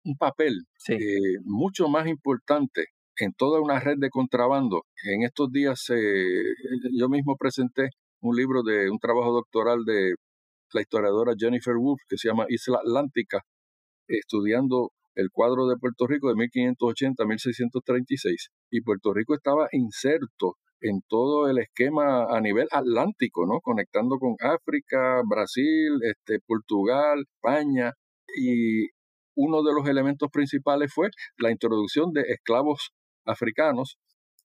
[0.05, 4.83] un papel eh, mucho más importante en toda una red de contrabando.
[5.03, 6.43] En estos días eh,
[6.93, 7.89] yo mismo presenté
[8.25, 10.15] un libro de un trabajo doctoral de
[10.73, 13.43] la historiadora Jennifer Wolf que se llama Isla Atlántica,
[14.09, 18.49] estudiando el cuadro de Puerto Rico de 1580 a 1636.
[18.71, 23.61] Y Puerto Rico estaba inserto en todo el esquema a nivel atlántico, ¿no?
[23.61, 27.93] Conectando con África, Brasil, este, Portugal, España.
[28.37, 28.89] Y
[29.37, 32.91] uno de los elementos principales fue la introducción de esclavos
[33.27, 33.99] africanos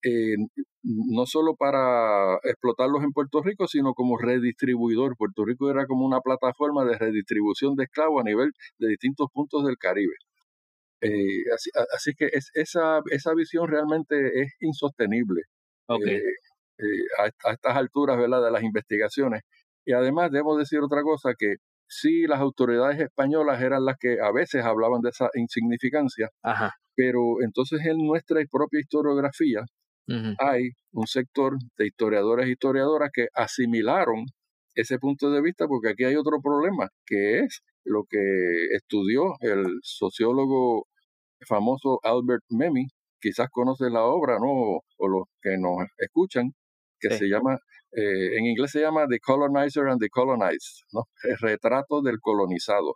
[0.04, 0.36] eh,
[0.84, 5.18] no solo para explotarlos en Puerto Rico, sino como redistribuidor.
[5.18, 9.66] Puerto Rico era como una plataforma de redistribución de esclavos a nivel de distintos puntos
[9.66, 10.14] del Caribe.
[11.02, 11.44] Eh,
[11.96, 15.44] así, que es, esa, esa visión realmente es insostenible
[15.90, 16.22] eh,
[17.18, 18.44] a, estas alturas ¿verdad?
[18.44, 19.42] de las investigaciones.
[19.86, 21.56] Y además debo decir otra cosa, que
[21.88, 26.30] sí las autoridades españolas eran las que a veces hablaban de esa insignificancia,
[26.96, 29.64] pero entonces en nuestra propia historiografía
[30.40, 34.26] hay un sector de historiadores e historiadoras que asimilaron
[34.76, 38.20] ese punto de vista porque aquí hay otro problema, que es lo que
[38.72, 40.88] estudió el sociólogo
[41.48, 42.88] famoso Albert Memmi,
[43.20, 44.82] quizás conoce la obra, ¿no?
[44.98, 46.52] O los que nos escuchan,
[47.00, 47.58] que se llama,
[47.92, 51.04] eh, en inglés se llama The Colonizer and the Colonized, ¿no?
[51.24, 52.96] El retrato del colonizado,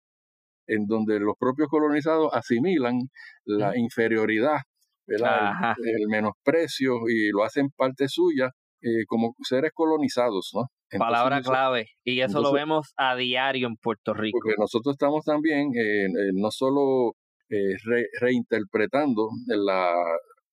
[0.68, 3.00] en donde los propios colonizados asimilan
[3.46, 4.60] la inferioridad
[5.08, 8.50] el menosprecio y lo hacen parte suya
[8.82, 10.68] eh, como seres colonizados, ¿no?
[10.98, 11.88] Palabra clave.
[12.04, 14.38] Y eso lo vemos a diario en Puerto Rico.
[14.40, 15.72] Porque nosotros estamos también
[16.36, 17.14] no solo
[17.50, 17.76] eh,
[18.20, 19.94] reinterpretando la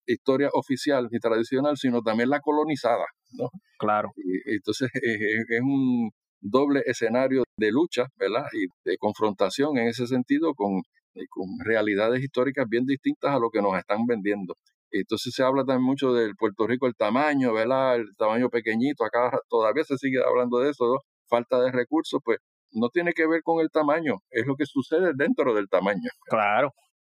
[0.07, 3.07] historia oficial y tradicional, sino también la colonizada,
[3.39, 3.49] ¿no?
[3.79, 4.11] Claro.
[4.17, 6.11] Y, entonces es un
[6.41, 8.45] doble escenario de lucha, ¿verdad?
[8.53, 10.83] Y de confrontación en ese sentido con
[11.15, 14.57] y con realidades históricas bien distintas a lo que nos están vendiendo.
[14.91, 17.97] Entonces se habla también mucho del Puerto Rico, el tamaño, ¿verdad?
[17.97, 22.39] El tamaño pequeñito, acá todavía se sigue hablando de eso, falta de recursos, pues
[22.73, 26.11] no tiene que ver con el tamaño, es lo que sucede dentro del tamaño.
[26.29, 26.73] Claro,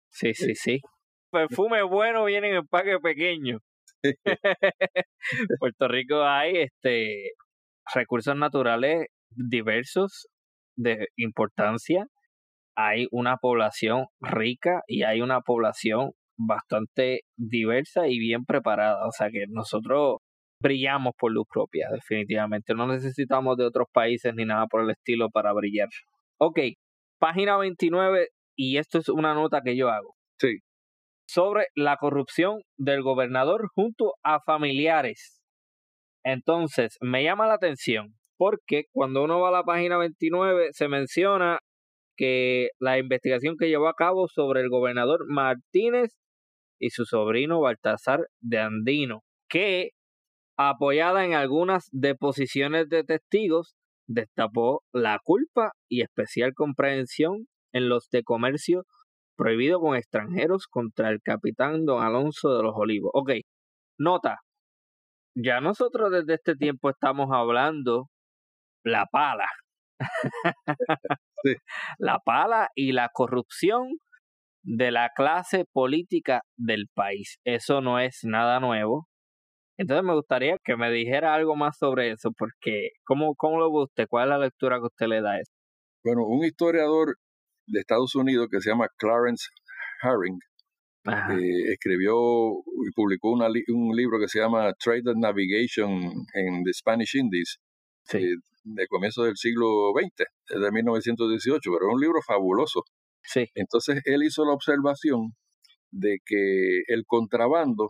[0.10, 0.82] sí, sí, sí.
[1.32, 3.60] Perfume bueno viene en empaque pequeño.
[5.60, 7.32] Puerto Rico hay este
[7.94, 10.28] recursos naturales diversos
[10.76, 12.08] de importancia
[12.78, 19.08] hay una población rica y hay una población bastante diversa y bien preparada.
[19.08, 20.18] O sea que nosotros
[20.62, 22.76] brillamos por luz propia, definitivamente.
[22.76, 25.90] No necesitamos de otros países ni nada por el estilo para brillar.
[26.40, 26.60] Ok,
[27.20, 30.16] página 29, y esto es una nota que yo hago.
[30.40, 30.60] Sí.
[31.28, 35.42] Sobre la corrupción del gobernador junto a familiares.
[36.24, 41.60] Entonces, me llama la atención porque cuando uno va a la página 29 se menciona
[42.18, 46.18] que la investigación que llevó a cabo sobre el gobernador Martínez
[46.80, 49.92] y su sobrino Baltasar de Andino, que,
[50.58, 53.76] apoyada en algunas deposiciones de testigos,
[54.08, 58.84] destapó la culpa y especial comprensión en los de comercio
[59.38, 63.12] prohibido con extranjeros contra el capitán don Alonso de los Olivos.
[63.14, 63.32] Ok,
[64.00, 64.40] nota,
[65.36, 68.08] ya nosotros desde este tiempo estamos hablando
[68.84, 69.48] la pala
[72.00, 73.98] la pala y la corrupción
[74.64, 77.40] de la clase política del país.
[77.46, 79.08] Eso no es nada nuevo.
[79.78, 83.84] Entonces me gustaría que me dijera algo más sobre eso, porque ¿cómo, cómo lo ve
[83.84, 84.08] usted?
[84.10, 85.52] ¿Cuál es la lectura que usted le da a eso?
[86.04, 87.16] Bueno, un historiador
[87.68, 89.46] de Estados Unidos que se llama Clarence
[90.02, 90.40] Herring
[91.08, 92.14] eh, escribió
[92.52, 96.02] y publicó un libro que se llama Trade and Navigation
[96.34, 97.60] en the Spanish Indies,
[98.14, 102.84] eh, de comienzo del siglo XX, desde 1918, pero es un libro fabuloso.
[103.24, 103.46] Sí.
[103.56, 105.34] Entonces él hizo la observación
[105.92, 107.90] de que el contrabando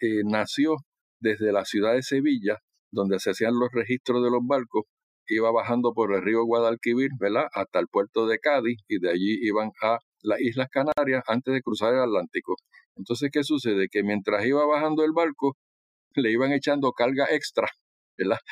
[0.00, 0.76] eh, nació
[1.20, 2.58] desde la ciudad de Sevilla,
[2.90, 4.84] donde se hacían los registros de los barcos,
[5.28, 7.46] iba bajando por el río Guadalquivir, ¿verdad?
[7.54, 11.62] Hasta el puerto de Cádiz y de allí iban a las Islas Canarias antes de
[11.62, 12.56] cruzar el Atlántico.
[12.96, 13.88] Entonces, ¿qué sucede?
[13.90, 15.56] Que mientras iba bajando el barco,
[16.14, 17.68] le iban echando carga extra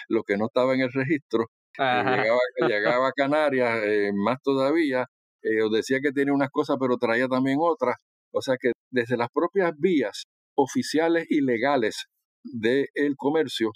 [0.09, 1.47] lo que no estaba en el registro,
[1.79, 2.05] eh,
[2.69, 5.07] llegaba, a Canarias, eh, más todavía,
[5.43, 7.97] eh, decía que tenía unas cosas, pero traía también otras.
[8.33, 12.07] O sea que desde las propias vías oficiales ilegales
[12.45, 13.73] del comercio,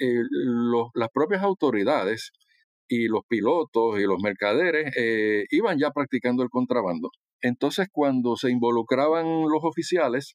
[0.00, 0.22] eh,
[0.94, 2.32] las propias autoridades
[2.88, 7.10] y los pilotos y los mercaderes eh, iban ya practicando el contrabando.
[7.42, 10.34] Entonces, cuando se involucraban los oficiales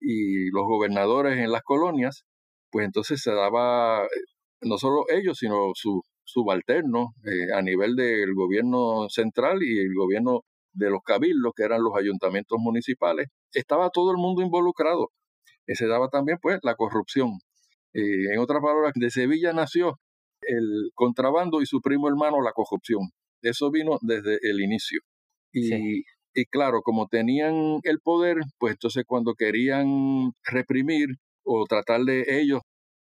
[0.00, 2.24] y los gobernadores en las colonias,
[2.70, 4.06] pues entonces se daba
[4.62, 10.42] no solo ellos, sino sus subalternos eh, a nivel del gobierno central y el gobierno
[10.72, 13.28] de los cabildos, que eran los ayuntamientos municipales.
[13.52, 15.08] Estaba todo el mundo involucrado.
[15.66, 17.38] se daba también, pues, la corrupción.
[17.94, 19.98] en otras palabras, de Sevilla nació
[20.42, 23.10] el contrabando y su primo hermano la corrupción.
[23.42, 25.00] Eso vino desde el inicio.
[25.52, 26.04] Y,
[26.34, 31.08] y claro, como tenían el poder, pues entonces cuando querían reprimir
[31.44, 32.60] o tratar de ellos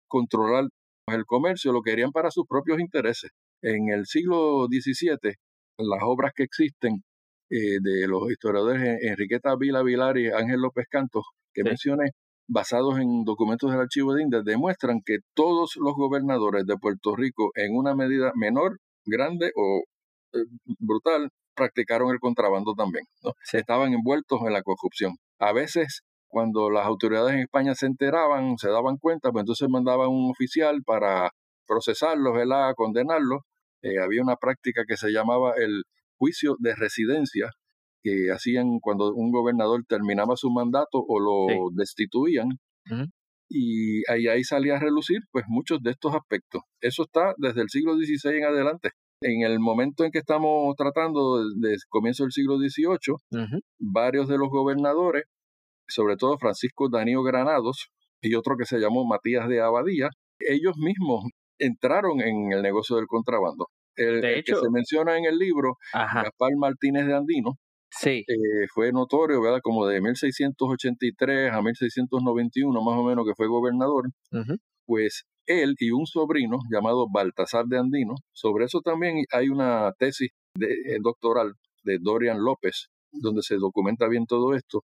[0.08, 0.68] controlar
[1.14, 3.30] el comercio, lo querían para sus propios intereses.
[3.62, 5.34] En el siglo XVII,
[5.78, 7.04] las obras que existen
[7.50, 12.10] eh, de los historiadores Enriqueta Vila Vilar y Ángel López Cantos, que mencioné,
[12.48, 17.50] basados en documentos del Archivo de Indias, demuestran que todos los gobernadores de Puerto Rico,
[17.54, 19.84] en una medida menor, grande o
[20.34, 20.44] eh,
[20.80, 23.04] brutal, practicaron el contrabando también.
[23.22, 23.32] ¿no?
[23.52, 25.16] Estaban envueltos en la corrupción.
[25.38, 30.08] A veces, cuando las autoridades en España se enteraban, se daban cuenta, pues entonces mandaban
[30.08, 31.30] un oficial para
[31.66, 32.74] procesarlos, ¿verdad?
[32.76, 33.40] condenarlos.
[33.82, 35.82] Eh, había una práctica que se llamaba el
[36.18, 37.50] juicio de residencia,
[38.02, 42.48] que hacían cuando un gobernador terminaba su mandato o lo destituían.
[43.48, 46.62] Y ahí, ahí salía a relucir pues muchos de estos aspectos.
[46.80, 48.90] Eso está desde el siglo XVI en adelante.
[49.22, 53.16] En el momento en que estamos tratando, desde comienzo del siglo XVIII,
[53.78, 55.24] varios de los gobernadores,
[55.88, 57.88] sobre todo Francisco Danío Granados
[58.20, 60.08] y otro que se llamó Matías de Abadía,
[60.40, 61.24] ellos mismos
[61.58, 63.68] entraron en el negocio del contrabando.
[63.94, 67.54] El, que se menciona en el libro, Gaspar Martínez de Andino,
[67.90, 68.24] Sí.
[68.26, 69.60] Eh, fue notorio, ¿verdad?
[69.62, 74.10] Como de 1683 a 1691, más o menos, que fue gobernador.
[74.84, 80.30] Pues él y un sobrino llamado Baltasar de Andino, sobre eso también hay una tesis
[80.54, 84.82] de, eh, doctoral de Dorian López, donde se documenta bien todo esto.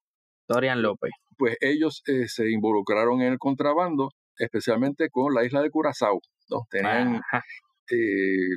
[0.53, 1.11] Dorian López.
[1.37, 6.19] Pues ellos eh, se involucraron en el contrabando, especialmente con la isla de Curazao.
[6.49, 6.61] ¿no?
[6.69, 7.21] Tenían,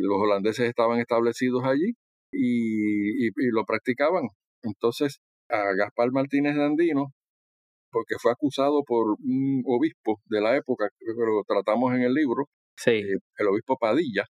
[0.01, 1.95] los holandeses estaban establecidos allí
[2.32, 4.28] y, lo practicaban.
[4.62, 5.18] Entonces,
[5.49, 7.12] a Gaspar Martínez de Andino,
[7.90, 12.47] porque fue acusado por un obispo de la época, que lo tratamos en el libro,
[12.86, 14.24] eh, el obispo Padilla,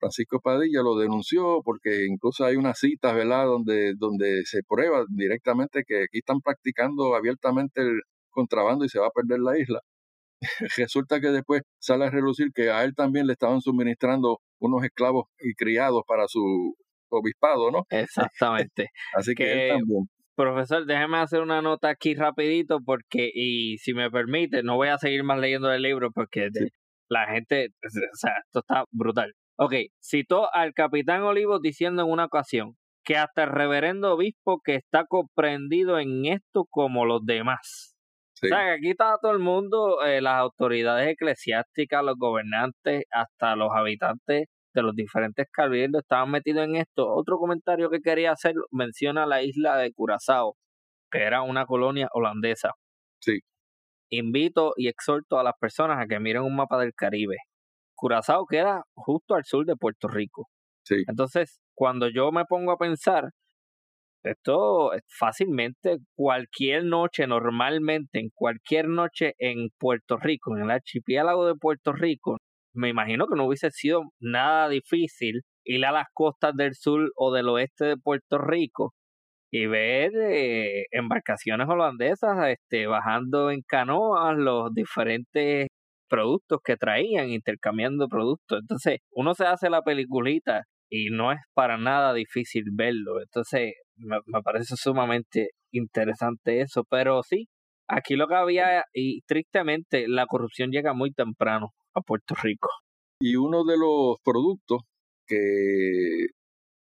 [0.00, 5.84] Francisco Padilla lo denunció porque incluso hay unas citas, ¿verdad?, donde, donde se prueba directamente
[5.86, 9.80] que aquí están practicando abiertamente el contrabando y se va a perder la isla.
[10.78, 15.26] Resulta que después sale a relucir que a él también le estaban suministrando unos esclavos
[15.38, 16.74] y criados para su
[17.10, 17.84] obispado, ¿no?
[17.90, 18.88] Exactamente.
[19.14, 19.78] Así que,
[20.36, 24.96] Profesor, déjeme hacer una nota aquí rapidito porque, y si me permite, no voy a
[24.96, 26.48] seguir más leyendo el libro porque
[27.08, 29.34] la gente, o sea, esto está brutal.
[29.62, 34.74] Ok, citó al capitán Olivos diciendo en una ocasión que hasta el reverendo obispo que
[34.74, 37.94] está comprendido en esto como los demás.
[38.42, 43.54] O sea, que aquí está todo el mundo, eh, las autoridades eclesiásticas, los gobernantes, hasta
[43.54, 47.12] los habitantes de los diferentes cabildos estaban metidos en esto.
[47.12, 50.56] Otro comentario que quería hacer menciona la isla de Curazao,
[51.10, 52.72] que era una colonia holandesa.
[53.20, 53.40] Sí.
[54.08, 57.36] Invito y exhorto a las personas a que miren un mapa del Caribe.
[58.00, 60.48] Curazao queda justo al sur de Puerto Rico.
[60.84, 61.04] Sí.
[61.06, 63.30] Entonces, cuando yo me pongo a pensar,
[64.22, 71.54] esto fácilmente cualquier noche, normalmente en cualquier noche en Puerto Rico, en el archipiélago de
[71.56, 72.38] Puerto Rico,
[72.74, 77.32] me imagino que no hubiese sido nada difícil ir a las costas del sur o
[77.32, 78.94] del oeste de Puerto Rico
[79.50, 85.68] y ver eh, embarcaciones holandesas este, bajando en canoas los diferentes
[86.10, 88.60] productos que traían, intercambiando productos.
[88.60, 93.22] Entonces, uno se hace la peliculita y no es para nada difícil verlo.
[93.22, 96.84] Entonces, me, me parece sumamente interesante eso.
[96.90, 97.46] Pero sí,
[97.88, 102.68] aquí lo que había, y tristemente, la corrupción llega muy temprano a Puerto Rico.
[103.20, 104.82] Y uno de los productos
[105.26, 106.26] que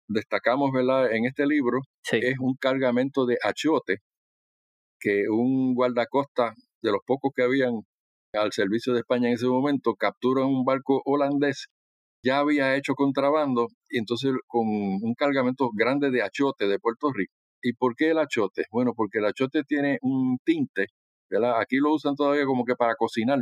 [0.07, 1.11] destacamos ¿verdad?
[1.11, 1.79] en este libro
[2.11, 3.97] es un cargamento de achiote
[4.99, 7.81] que un guardacosta de los pocos que habían
[8.33, 11.67] al servicio de España en ese momento captura un barco holandés
[12.23, 17.33] ya había hecho contrabando y entonces con un cargamento grande de achote de Puerto Rico.
[17.61, 18.65] ¿Y por qué el achote?
[18.71, 20.87] Bueno, porque el achote tiene un tinte,
[21.29, 21.59] ¿verdad?
[21.61, 23.39] Aquí lo usan todavía como que para cocinar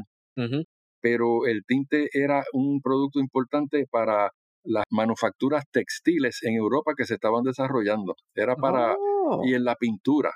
[1.05, 4.31] pero el tinte era un producto importante para
[4.63, 8.15] las manufacturas textiles en Europa que se estaban desarrollando.
[8.33, 8.95] Era para,
[9.43, 10.31] y en la pintura.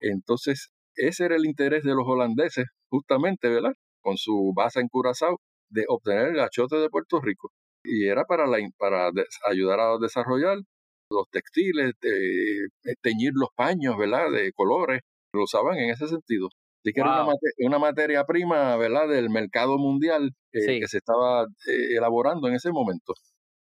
[0.00, 3.72] Entonces, ese era el interés de los holandeses, justamente, ¿verdad?
[4.02, 5.38] Con su base en Curazao,
[5.70, 7.50] de obtener el achote de Puerto Rico.
[7.84, 9.10] Y era para, la, para
[9.48, 10.58] ayudar a desarrollar
[11.10, 14.30] los textiles, de, teñir los paños, ¿verdad?
[14.30, 15.00] De colores,
[15.34, 16.48] lo usaban en ese sentido.
[16.82, 17.26] Así que era
[17.58, 19.08] una, materia prima, ¿verdad?
[19.08, 23.12] Del mercado mundial eh, que se estaba eh, elaborando en ese momento.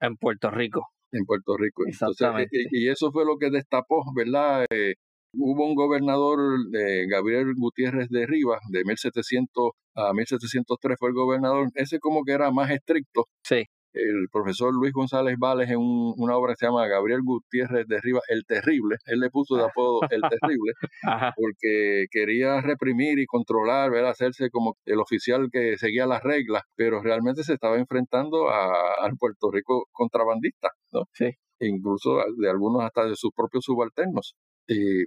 [0.01, 0.87] En Puerto Rico.
[1.13, 1.83] En Puerto Rico.
[1.87, 4.65] Entonces, y, eso fue lo que destapó, ¿verdad?
[4.69, 4.95] Eh,
[5.37, 11.69] hubo un gobernador, de Gabriel Gutiérrez de Rivas, de 1700 a 1703 fue el gobernador,
[11.75, 13.25] ese como que era más estricto.
[13.43, 13.65] Sí
[13.95, 18.23] el profesor Luis González Vales en una obra que se llama Gabriel Gutiérrez de Rivas,
[18.27, 18.97] El Terrible.
[19.05, 20.73] Él le puso de apodo El Terrible
[21.37, 27.01] porque quería reprimir y controlar, ver, hacerse como el oficial que seguía las reglas, pero
[27.01, 31.03] realmente se estaba enfrentando a, al Puerto Rico contrabandista, ¿no?
[31.13, 31.31] Sí.
[31.59, 34.35] incluso de algunos hasta de sus propios subalternos.
[34.67, 35.05] Y,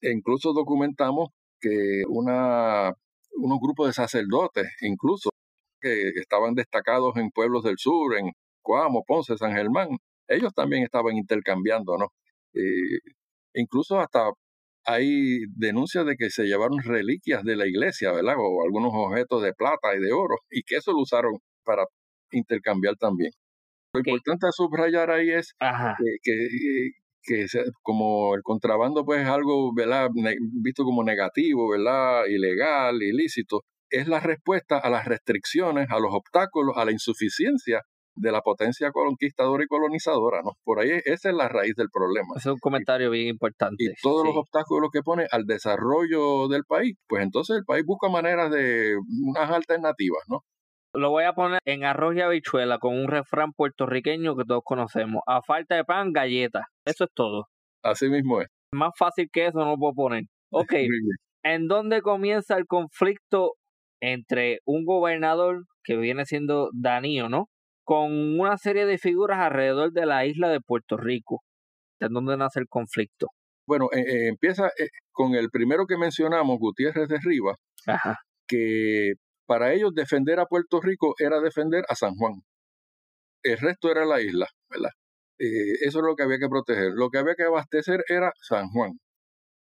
[0.00, 1.30] e incluso documentamos
[1.60, 2.92] que una,
[3.32, 5.30] unos grupos de sacerdotes, incluso
[5.80, 8.32] que estaban destacados en pueblos del sur, en
[8.62, 9.88] Coamo, Ponce, San Germán,
[10.28, 12.08] ellos también estaban intercambiando, ¿no?
[13.54, 14.30] incluso hasta
[14.86, 18.36] hay denuncias de que se llevaron reliquias de la iglesia, ¿verdad?
[18.38, 21.84] O algunos objetos de plata y de oro, y que eso lo usaron para
[22.30, 23.32] intercambiar también.
[23.92, 26.32] Lo importante a subrayar ahí es que, que,
[27.82, 30.08] como el contrabando pues es algo, ¿verdad?
[30.62, 32.24] visto como negativo, ¿verdad?
[32.26, 37.82] Ilegal, ilícito, es la respuesta a las restricciones, a los obstáculos, a la insuficiencia
[38.16, 40.52] de la potencia conquistadora y colonizadora, ¿no?
[40.64, 42.34] Por ahí esa es la raíz del problema.
[42.36, 43.84] es un comentario bien importante.
[43.84, 48.08] Y todos los obstáculos que pone al desarrollo del país, pues entonces el país busca
[48.08, 50.40] maneras de unas alternativas, ¿no?
[50.96, 55.22] Lo voy a poner en arroz y habichuela con un refrán puertorriqueño que todos conocemos.
[55.26, 56.68] A falta de pan, galleta.
[56.86, 57.48] Eso es todo.
[57.82, 58.48] Así mismo es.
[58.72, 60.24] Más fácil que eso no lo puedo poner.
[60.50, 60.72] Ok.
[61.44, 63.52] ¿En dónde comienza el conflicto
[64.00, 67.48] entre un gobernador que viene siendo Danío, ¿no?
[67.84, 71.42] Con una serie de figuras alrededor de la isla de Puerto Rico.
[72.00, 73.28] ¿De dónde nace el conflicto?
[73.66, 77.58] Bueno, eh, eh, empieza eh, con el primero que mencionamos, Gutiérrez de Rivas,
[78.48, 79.14] que
[79.46, 82.34] para ellos defender a Puerto Rico era defender a San Juan.
[83.42, 84.90] El resto era la isla, ¿verdad?
[85.38, 86.92] eso es lo que había que proteger.
[86.94, 88.92] Lo que había que abastecer era San Juan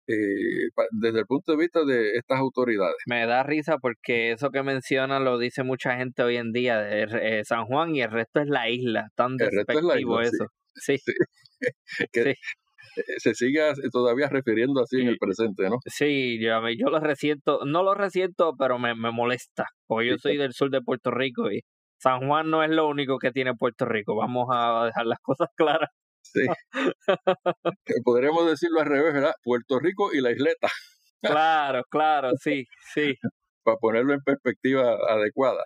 [0.07, 2.95] eh, desde el punto de vista de estas autoridades.
[3.07, 7.39] Me da risa porque eso que menciona lo dice mucha gente hoy en día de
[7.39, 9.07] eh, San Juan y el resto es la isla.
[9.15, 10.47] Tan despectivo eso.
[10.75, 10.97] Sí.
[12.11, 12.35] que eh,
[13.17, 15.77] se siga todavía refiriendo así en el presente, ¿no?
[15.85, 20.37] Sí, yo, yo lo resiento, no lo resiento, pero me, me molesta, porque yo soy
[20.37, 21.61] del sur de Puerto Rico y
[22.03, 25.49] San Juan no es lo único que tiene Puerto Rico, vamos a dejar las cosas
[25.55, 25.89] claras.
[26.21, 26.45] Sí.
[28.05, 29.33] Podríamos decirlo al revés, ¿verdad?
[29.43, 30.67] Puerto Rico y la isleta.
[31.21, 33.15] Claro, claro, sí, sí.
[33.63, 35.63] Para ponerlo en perspectiva adecuada.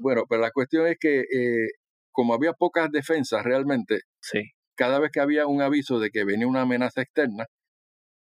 [0.00, 1.68] Bueno, pero la cuestión es que eh,
[2.10, 4.42] como había pocas defensas realmente, sí.
[4.76, 7.46] Cada vez que había un aviso de que venía una amenaza externa,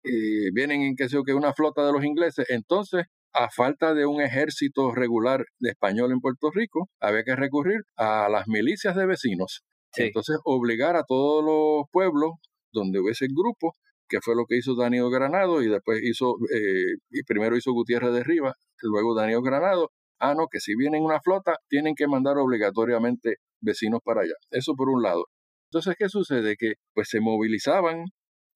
[0.03, 4.21] y vienen en que, que una flota de los ingleses, entonces a falta de un
[4.21, 9.63] ejército regular de español en Puerto Rico, había que recurrir a las milicias de vecinos.
[9.95, 12.31] Entonces, obligar a todos los pueblos
[12.71, 13.73] donde hubiese el grupo,
[14.07, 18.13] que fue lo que hizo Daniel Granado y después hizo, eh, y primero hizo Gutiérrez
[18.13, 22.38] de Rivas, luego Daniel Granado, ah, no, que si vienen una flota, tienen que mandar
[22.38, 24.33] obligatoriamente vecinos para allá.
[24.51, 25.25] Eso por un lado.
[25.70, 26.55] Entonces, ¿qué sucede?
[26.57, 28.05] Que pues se movilizaban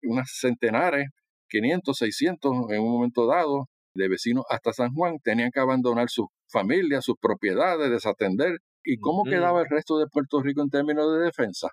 [0.03, 1.07] unas centenares,
[1.49, 6.27] 500, 600 en un momento dado, de vecinos hasta San Juan, tenían que abandonar sus
[6.49, 11.25] familias, sus propiedades, desatender ¿Y cómo quedaba el resto de Puerto Rico en términos de
[11.25, 11.69] defensa?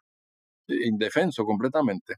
[0.68, 2.14] Indefenso completamente.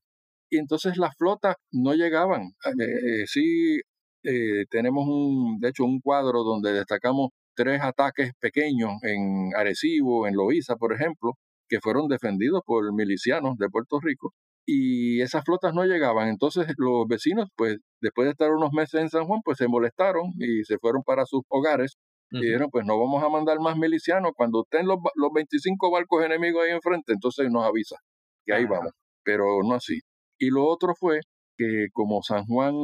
[0.50, 2.42] Y entonces las flotas no llegaban.
[2.80, 3.78] Eh, eh, sí,
[4.24, 10.34] eh, tenemos un, de hecho, un cuadro donde destacamos tres ataques pequeños en Arecibo, en
[10.34, 11.34] Loíza, por ejemplo,
[11.70, 14.34] que fueron defendidos por milicianos de Puerto Rico.
[14.66, 16.28] Y esas flotas no llegaban.
[16.28, 20.32] Entonces los vecinos, pues después de estar unos meses en San Juan, pues se molestaron
[20.38, 21.96] y se fueron para sus hogares
[22.32, 24.32] y dijeron, pues no vamos a mandar más milicianos.
[24.36, 27.96] Cuando estén los, los 25 barcos enemigos ahí enfrente, entonces nos avisa
[28.44, 28.92] que ahí vamos.
[29.24, 30.00] Pero no así.
[30.38, 31.20] Y lo otro fue
[31.56, 32.74] que como San Juan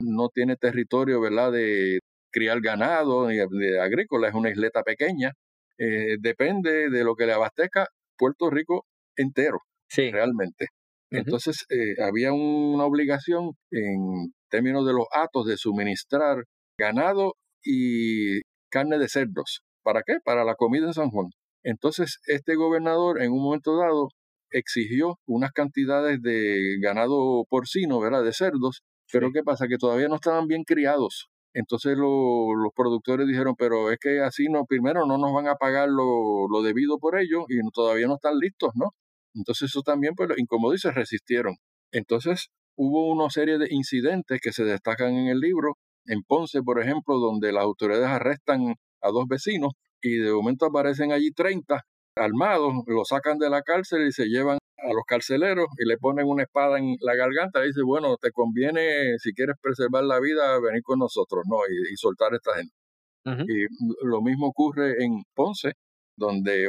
[0.00, 5.32] no tiene territorio, ¿verdad?, de criar ganado ni de agrícola, es una isleta pequeña,
[5.78, 7.86] eh, depende de lo que le abastezca
[8.20, 8.84] Puerto Rico
[9.16, 10.10] entero, sí.
[10.10, 10.66] realmente.
[11.10, 16.44] Entonces, eh, había una obligación en términos de los atos de suministrar
[16.78, 19.62] ganado y carne de cerdos.
[19.82, 20.18] ¿Para qué?
[20.22, 21.28] Para la comida en San Juan.
[21.64, 24.08] Entonces, este gobernador en un momento dado
[24.50, 28.22] exigió unas cantidades de ganado porcino, ¿verdad?
[28.22, 29.66] De cerdos, pero ¿qué pasa?
[29.66, 31.29] Que todavía no estaban bien criados.
[31.54, 35.88] Entonces los productores dijeron, pero es que así no, primero no nos van a pagar
[35.88, 38.90] lo, lo debido por ello y todavía no están listos, ¿no?
[39.34, 41.56] Entonces eso también, pues, como dice, resistieron.
[41.92, 45.76] Entonces hubo una serie de incidentes que se destacan en el libro,
[46.06, 49.72] en Ponce, por ejemplo, donde las autoridades arrestan a dos vecinos
[50.02, 51.82] y de momento aparecen allí 30
[52.20, 56.26] armados, lo sacan de la cárcel y se llevan a los carceleros y le ponen
[56.26, 60.58] una espada en la garganta y dice, bueno, te conviene, si quieres preservar la vida,
[60.60, 61.58] venir con nosotros, ¿no?
[61.68, 62.74] Y, soltar a esta gente.
[63.24, 63.66] Y
[64.06, 65.72] lo mismo ocurre en Ponce,
[66.16, 66.68] donde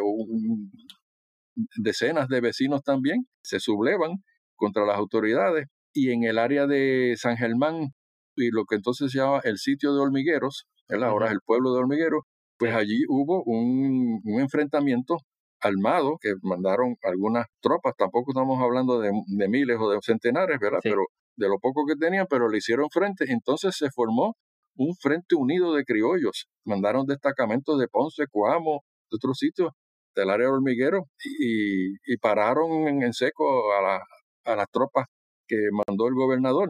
[1.78, 4.24] decenas de vecinos también se sublevan
[4.56, 7.94] contra las autoridades y en el área de San Germán
[8.36, 11.80] y lo que entonces se llama el sitio de hormigueros, ahora es el pueblo de
[11.80, 12.24] hormigueros,
[12.58, 15.18] pues allí hubo un, un enfrentamiento
[15.62, 19.12] armado que mandaron algunas tropas, tampoco estamos hablando de,
[19.48, 20.80] miles o de centenares, ¿verdad?
[20.84, 21.06] Pero
[21.36, 24.36] de lo poco que tenían, pero le hicieron frente, entonces se formó
[24.76, 29.72] un frente unido de criollos, mandaron destacamentos de Ponce, Coamo, de otros sitios
[30.16, 34.04] del área de hormiguero y, y pararon en, seco a, la,
[34.46, 35.06] a las tropas
[35.48, 35.58] que
[35.88, 36.70] mandó el gobernador.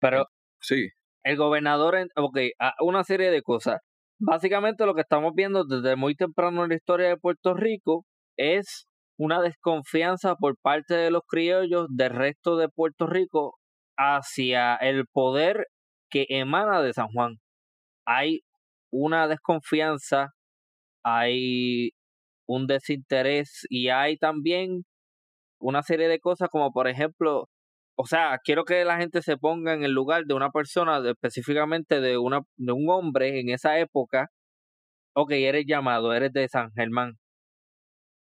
[0.00, 0.26] Pero
[0.60, 0.88] sí.
[1.22, 2.38] El gobernador, ok,
[2.80, 3.80] una serie de cosas.
[4.18, 8.06] Básicamente lo que estamos viendo desde muy temprano en la historia de Puerto Rico
[8.38, 8.86] es
[9.18, 13.56] una desconfianza por parte de los criollos del resto de Puerto Rico
[13.98, 15.66] hacia el poder
[16.10, 17.36] que emana de San Juan.
[18.06, 18.40] Hay
[18.90, 20.30] una desconfianza,
[21.04, 21.90] hay
[22.48, 24.84] un desinterés y hay también
[25.60, 27.48] una serie de cosas como por ejemplo,
[27.98, 32.00] o sea, quiero que la gente se ponga en el lugar de una persona, específicamente
[32.00, 34.28] de, una, de un hombre en esa época.
[35.14, 37.14] Ok, eres llamado, eres de San Germán.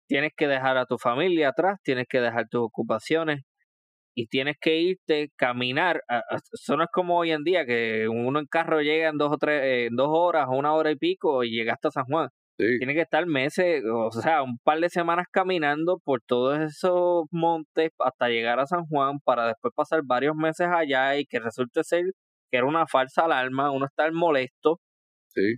[0.07, 3.41] Tienes que dejar a tu familia atrás, tienes que dejar tus ocupaciones
[4.15, 6.01] y tienes que irte, caminar.
[6.53, 9.38] Eso no es como hoy en día, que uno en carro llega en dos o
[9.38, 12.30] tres, en dos horas una hora y pico y llega hasta San Juan.
[12.58, 17.91] Tiene que estar meses, o sea, un par de semanas caminando por todos esos montes
[17.99, 22.03] hasta llegar a San Juan para después pasar varios meses allá y que resulte ser
[22.49, 24.80] que era una falsa alarma, uno estar molesto.
[25.28, 25.56] Sí.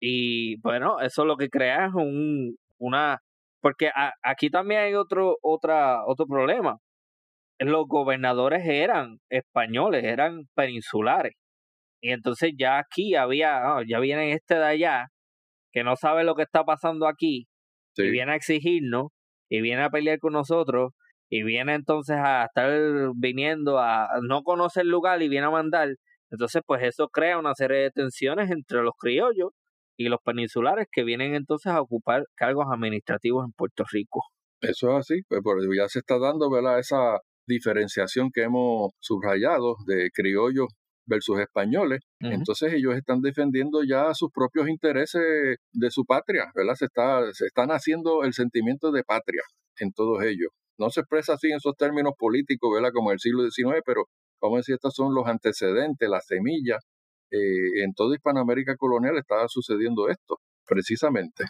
[0.00, 3.18] Y bueno, eso lo que crea es un, una...
[3.60, 3.90] Porque
[4.22, 6.78] aquí también hay otro, otra, otro problema.
[7.58, 11.34] Los gobernadores eran españoles, eran peninsulares.
[12.02, 15.08] Y entonces ya aquí había, ah, ya viene este de allá,
[15.72, 17.48] que no sabe lo que está pasando aquí
[17.96, 19.08] y viene a exigirnos
[19.48, 20.92] y viene a pelear con nosotros
[21.28, 22.70] y viene entonces a estar
[23.16, 25.90] viniendo a no conocer el lugar y viene a mandar.
[26.30, 29.50] Entonces, pues eso crea una serie de tensiones entre los criollos
[29.96, 34.22] y los peninsulares que vienen entonces a ocupar cargos administrativos en Puerto Rico.
[34.60, 35.42] Eso es así, pues
[35.76, 36.78] ya se está dando ¿verdad?
[36.78, 40.68] esa diferenciación que hemos subrayado de criollos
[41.10, 42.00] versus españoles.
[42.20, 46.74] Entonces ellos están defendiendo ya sus propios intereses de su patria, ¿verdad?
[46.76, 49.42] Se, está, se están haciendo el sentimiento de patria
[49.80, 50.50] en todos ellos.
[50.78, 52.90] No se expresa así en esos términos políticos, ¿verdad?
[52.94, 54.04] Como el siglo XIX, pero
[54.38, 56.78] como decía, estos son los antecedentes, las semillas.
[57.30, 61.44] Eh, en toda Hispanoamérica colonial estaba sucediendo esto, precisamente.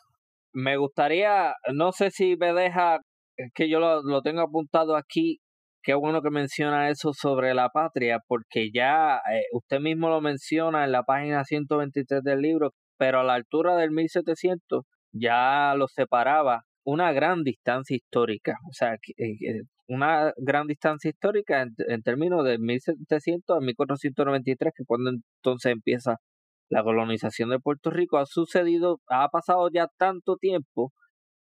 [0.52, 2.98] Me gustaría, no sé si me deja,
[3.36, 5.38] es que yo lo, lo tengo apuntado aquí,
[5.82, 10.84] qué bueno que menciona eso sobre la patria, porque ya eh, usted mismo lo menciona
[10.84, 16.62] en la página 123 del libro, pero a la altura del 1700 ya lo separaba
[16.84, 23.56] una gran distancia histórica, o sea, eh, una gran distancia histórica en, términos de 1700
[23.56, 26.16] a 1493, que cuando entonces empieza
[26.68, 30.92] la colonización de Puerto Rico, ha sucedido, ha pasado ya tanto tiempo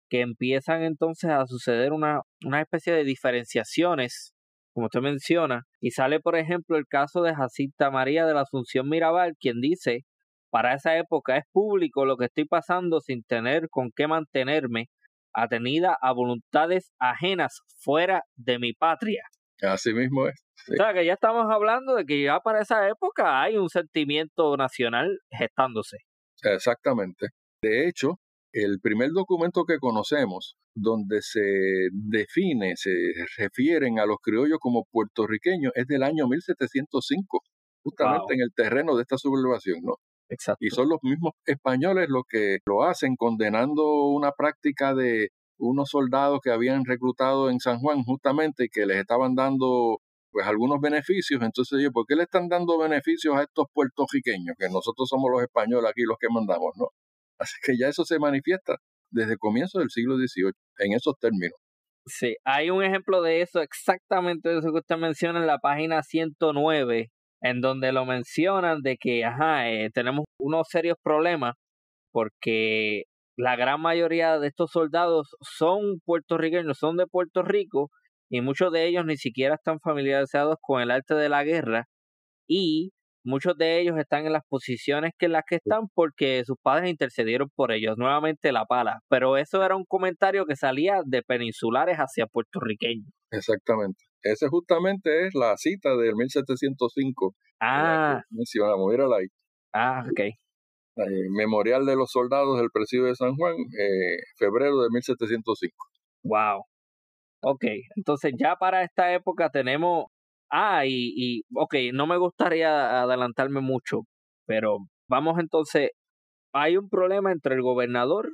[0.08, 4.32] que empiezan entonces a suceder una, una especie de diferenciaciones,
[4.72, 8.88] como usted menciona, y sale por ejemplo el caso de Jacinta María de la Asunción
[8.88, 10.04] Mirabal, quien dice,
[10.50, 14.86] para esa época es público lo que estoy pasando sin tener con qué mantenerme,
[15.34, 19.22] atenida a voluntades ajenas fuera de mi patria.
[19.62, 20.40] Así mismo es.
[20.70, 24.56] O sea que ya estamos hablando de que ya para esa época hay un sentimiento
[24.56, 25.98] nacional gestándose.
[26.42, 27.28] Exactamente.
[27.62, 28.18] De hecho,
[28.52, 32.90] el primer documento que conocemos donde se define, se
[33.36, 37.40] refieren a los criollos como puertorriqueños es del año 1705,
[37.82, 39.94] justamente en el terreno de esta sublevación, ¿no?
[40.30, 40.64] Exacto.
[40.64, 45.28] Y son los mismos españoles los que lo hacen condenando una práctica de
[45.58, 49.98] unos soldados que habían reclutado en San Juan justamente y que les estaban dando
[50.30, 54.56] pues algunos beneficios, entonces yo, ¿por qué le están dando beneficios a estos puertorriqueños?
[54.58, 56.88] Que nosotros somos los españoles aquí los que mandamos, ¿no?
[57.38, 58.76] Así que ya eso se manifiesta
[59.10, 61.58] desde el comienzo del siglo XVIII, en esos términos.
[62.06, 66.02] Sí, hay un ejemplo de eso, exactamente de eso que usted menciona en la página
[66.02, 67.10] 109
[67.40, 71.54] en donde lo mencionan de que, ajá, eh, tenemos unos serios problemas
[72.12, 73.04] porque
[73.36, 77.90] la gran mayoría de estos soldados son puertorriqueños, son de Puerto Rico
[78.30, 81.86] y muchos de ellos ni siquiera están familiarizados con el arte de la guerra
[82.48, 82.90] y
[83.28, 86.90] muchos de ellos están en las posiciones que en las que están porque sus padres
[86.90, 91.98] intercedieron por ellos, nuevamente la pala, pero eso era un comentario que salía de peninsulares
[91.98, 93.06] hacia puertorriqueños.
[93.30, 94.04] Exactamente.
[94.22, 97.34] Esa justamente es la cita del 1705.
[97.60, 98.22] Ah.
[98.30, 99.26] Mencionamos, mírala ahí.
[99.72, 100.20] Ah, ok.
[100.20, 105.74] Eh, Memorial de los Soldados del Presidio de San Juan, eh, febrero de 1705.
[106.24, 106.64] Wow.
[107.40, 107.64] Ok,
[107.94, 110.06] entonces ya para esta época tenemos...
[110.50, 114.02] Ah, y, y ok, no me gustaría adelantarme mucho,
[114.46, 114.78] pero
[115.08, 115.90] vamos entonces,
[116.54, 118.30] hay un problema entre el gobernador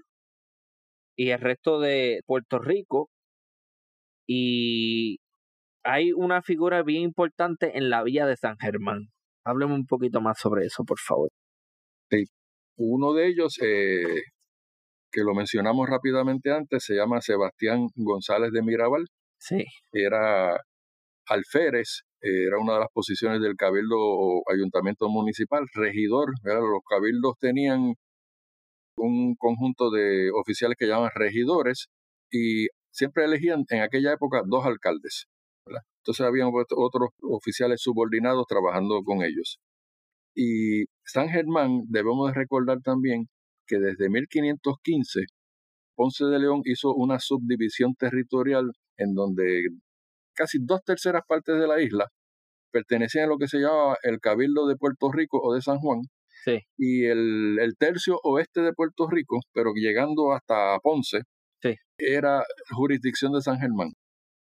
[1.16, 3.10] y el resto de Puerto Rico
[4.26, 5.18] y
[5.84, 9.08] hay una figura bien importante en la villa de San Germán.
[9.44, 11.30] Hábleme un poquito más sobre eso, por favor.
[12.10, 12.24] Sí,
[12.76, 14.22] uno de ellos, eh,
[15.12, 19.06] que lo mencionamos rápidamente antes, se llama Sebastián González de Mirabal.
[19.38, 19.64] Sí.
[19.92, 20.58] Era
[21.26, 26.32] alférez, era una de las posiciones del cabildo o ayuntamiento municipal, regidor.
[26.42, 27.94] Los cabildos tenían
[28.96, 31.88] un conjunto de oficiales que llaman regidores
[32.30, 35.26] y siempre elegían en aquella época dos alcaldes.
[36.02, 39.58] Entonces habían otros oficiales subordinados trabajando con ellos.
[40.34, 43.28] Y San Germán, debemos de recordar también
[43.66, 45.20] que desde 1515
[45.96, 49.68] Ponce de León hizo una subdivisión territorial en donde
[50.34, 52.08] casi dos terceras partes de la isla
[52.72, 56.00] pertenecían a lo que se llamaba el Cabildo de Puerto Rico o de San Juan,
[56.76, 61.20] y el, el, tercio oeste de Puerto Rico, pero llegando hasta Ponce,
[61.96, 63.92] era jurisdicción de San Germán.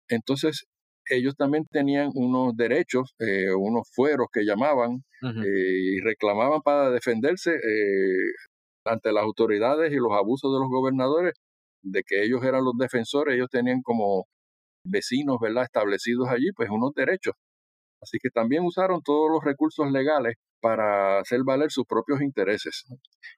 [0.08, 0.64] Entonces,
[1.10, 7.50] ellos también tenían unos derechos, eh, unos fueros que llamaban, eh, y reclamaban para defenderse
[7.52, 8.32] eh,
[8.84, 11.34] ante las autoridades y los abusos de los gobernadores,
[11.82, 14.26] de que ellos eran los defensores, ellos tenían como
[14.84, 17.34] vecinos, ¿verdad?, establecidos allí, pues unos derechos.
[18.00, 22.84] Así que también usaron todos los recursos legales para hacer valer sus propios intereses.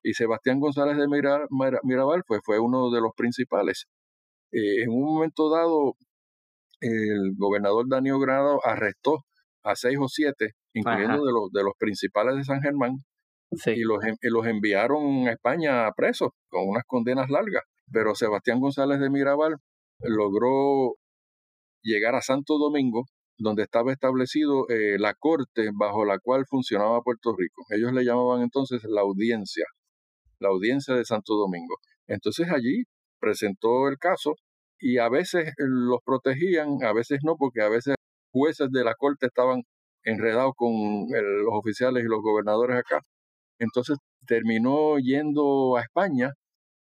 [0.02, 3.86] Y Sebastián González de Mirabal pues, fue uno de los principales.
[4.52, 5.94] en un momento dado,
[6.80, 9.24] el gobernador Daniel Grado arrestó
[9.62, 12.92] a seis o siete, incluyendo de los, de los principales de San Germán,
[13.66, 17.64] y, los, y los enviaron a España presos con unas condenas largas.
[17.92, 19.56] Pero Sebastián González de Mirabal
[20.00, 20.94] logró
[21.86, 23.04] llegar a Santo Domingo,
[23.38, 27.64] donde estaba establecido eh, la corte bajo la cual funcionaba Puerto Rico.
[27.70, 29.66] Ellos le llamaban entonces la audiencia,
[30.40, 31.76] la audiencia de Santo Domingo.
[32.06, 32.84] Entonces allí
[33.20, 34.34] presentó el caso
[34.78, 37.96] y a veces los protegían, a veces no, porque a veces
[38.32, 39.62] jueces de la corte estaban
[40.04, 40.72] enredados con
[41.10, 43.00] los oficiales y los gobernadores acá.
[43.58, 46.32] Entonces terminó yendo a España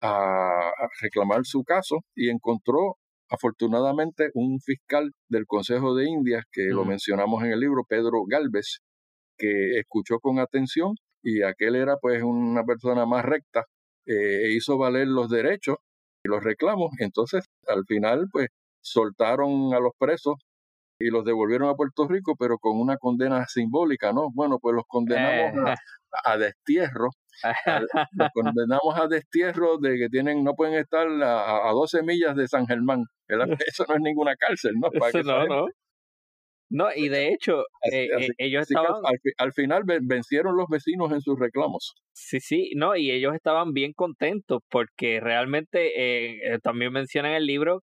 [0.03, 2.97] a, reclamar su caso y encontró
[3.32, 8.80] afortunadamente un fiscal del Consejo de Indias, que lo mencionamos en el libro, Pedro Galvez,
[9.38, 13.64] que escuchó con atención y aquel era pues una persona más recta
[14.06, 15.76] eh, e hizo valer los derechos
[16.24, 16.90] y los reclamos.
[16.98, 18.48] Entonces, al final, pues
[18.80, 20.34] soltaron a los presos
[21.00, 24.30] y los devolvieron a Puerto Rico, pero con una condena simbólica, ¿no?
[24.32, 27.10] Bueno, pues los condenamos a, a, destierro.
[28.12, 32.48] Los condenamos a destierro de que tienen no pueden estar a, a 12 millas de
[32.48, 33.04] San Germán.
[33.66, 34.88] Eso no es ninguna cárcel, ¿no?
[35.24, 35.66] no, no.
[36.74, 39.02] No, y de hecho, eh, eh, ellos estaban...
[39.36, 41.92] Al, final vencieron los vecinos en sus reclamos.
[42.14, 45.90] Sí, sí, no, y ellos estaban bien contentos porque realmente
[46.54, 47.82] eh, también mencionan en el libro...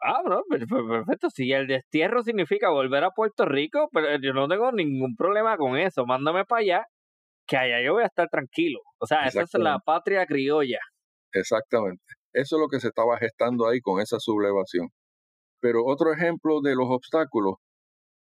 [0.00, 1.30] Ah, no, perfecto.
[1.30, 5.76] Si el destierro significa volver a Puerto Rico, pero yo no tengo ningún problema con
[5.76, 6.06] eso.
[6.06, 6.86] Mándame para allá,
[7.46, 8.80] que allá yo voy a estar tranquilo.
[8.98, 10.78] O sea, esa es la patria criolla.
[11.32, 12.04] Exactamente.
[12.32, 14.88] Eso es lo que se estaba gestando ahí con esa sublevación.
[15.60, 17.54] Pero otro ejemplo de los obstáculos,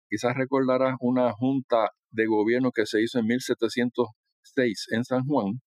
[0.08, 5.60] quizás recordarás una junta de gobierno que se hizo en 1706 en San Juan,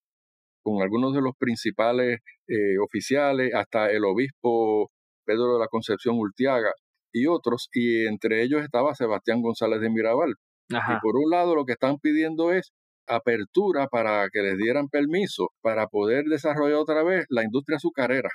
[0.64, 4.90] con algunos de los principales eh, oficiales, hasta el obispo
[5.26, 6.72] Pedro de la Concepción Ultiaga
[7.12, 10.36] y otros, y entre ellos estaba Sebastián González de Mirabal.
[10.70, 12.72] Y por un lado lo que están pidiendo es
[13.08, 18.30] apertura para que les dieran permiso para poder desarrollar otra vez la industria azucarera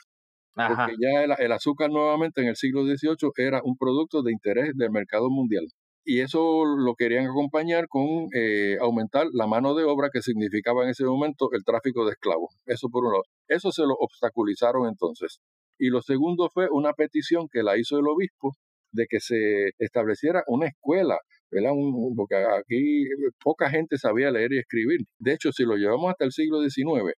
[0.54, 4.90] porque ya el, azúcar nuevamente en el siglo XVIII era un producto de interés del
[4.90, 5.66] mercado mundial.
[6.04, 10.90] Y eso lo querían acompañar con eh, aumentar la mano de obra que significaba en
[10.90, 12.56] ese momento el tráfico de esclavos.
[12.64, 13.24] Eso por un lado.
[13.48, 15.40] Eso se lo obstaculizaron entonces.
[15.78, 18.54] Y lo segundo fue una petición que la hizo el obispo
[18.92, 21.18] de que se estableciera una escuela
[21.50, 21.70] ¿verdad?
[22.16, 23.04] porque aquí
[23.42, 25.00] poca gente sabía leer y escribir.
[25.18, 27.14] De hecho, si lo llevamos hasta el siglo XIX,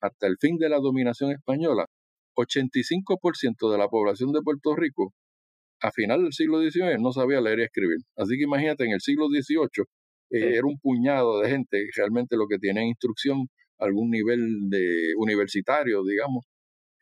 [0.00, 1.86] hasta el fin de la dominación española,
[2.36, 5.12] 85% de la población de Puerto Rico
[5.82, 7.98] a final del siglo XIX no sabía leer y escribir.
[8.16, 9.84] Así que imagínate, en el siglo XVIII
[10.30, 16.02] eh, era un puñado de gente realmente lo que tiene instrucción, algún nivel de universitario,
[16.04, 16.44] digamos.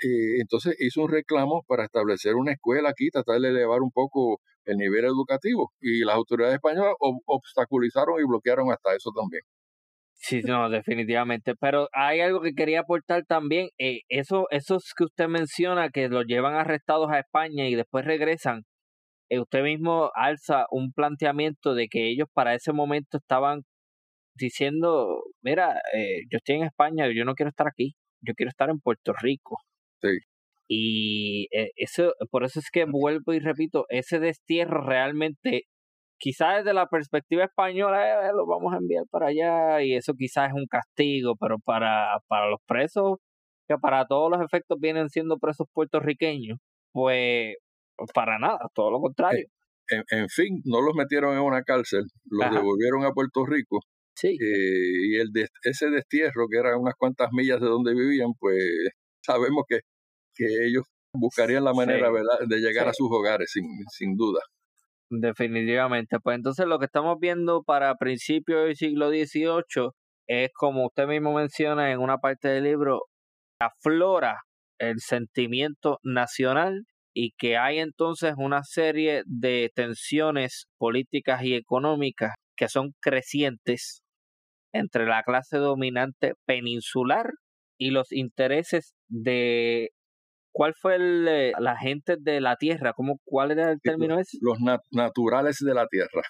[0.02, 4.40] Eh, entonces hizo un reclamo para establecer una escuela aquí, tratar de elevar un poco
[4.68, 5.72] el nivel educativo.
[5.80, 6.94] Y las autoridades españolas
[7.26, 9.42] obstaculizaron y bloquearon hasta eso también.
[10.14, 11.54] Sí, no, definitivamente.
[11.56, 13.70] Pero hay algo que quería aportar también.
[13.78, 18.64] Eh, eso, esos que usted menciona, que los llevan arrestados a España y después regresan,
[19.30, 23.62] eh, usted mismo alza un planteamiento de que ellos para ese momento estaban
[24.34, 28.70] diciendo, mira, eh, yo estoy en España, yo no quiero estar aquí, yo quiero estar
[28.70, 29.58] en Puerto Rico.
[30.02, 30.08] Sí.
[30.68, 35.62] Y eh, eso, por eso es que vuelvo y repito, ese destierro realmente
[36.18, 40.48] quizás desde la perspectiva española eh, lo vamos a enviar para allá y eso quizás
[40.48, 43.18] es un castigo, pero para, para los presos,
[43.68, 46.58] que para todos los efectos vienen siendo presos puertorriqueños,
[46.92, 47.56] pues
[48.14, 49.46] para nada, todo lo contrario.
[49.90, 53.80] En, fin, no los metieron en una cárcel, los devolvieron a Puerto Rico.
[54.14, 54.28] Sí.
[54.28, 58.58] Eh, y el de, ese destierro, que era unas cuantas millas de donde vivían, pues
[59.22, 59.80] sabemos que,
[60.38, 62.46] que ellos buscarían la manera ¿verdad?
[62.46, 64.40] de llegar a sus hogares, sin, sin duda.
[65.10, 66.18] Definitivamente.
[66.20, 69.90] Pues entonces lo que estamos viendo para principios del siglo XVIII
[70.28, 73.02] es, como usted mismo menciona en una parte del libro,
[73.60, 74.42] aflora
[74.78, 76.84] el sentimiento nacional
[77.14, 84.02] y que hay entonces una serie de tensiones políticas y económicas que son crecientes
[84.72, 87.30] entre la clase dominante peninsular
[87.78, 89.90] y los intereses de
[90.52, 92.92] ¿Cuál fue el, eh, la gente de la tierra?
[92.92, 94.38] ¿Cómo, ¿Cuál era el término ese?
[94.40, 94.58] Los
[94.90, 96.22] naturales de la tierra.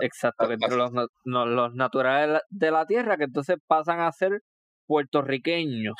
[0.00, 0.90] Exacto, los,
[1.24, 4.40] los naturales de la tierra que entonces pasan a ser
[4.86, 5.94] puertorriqueños.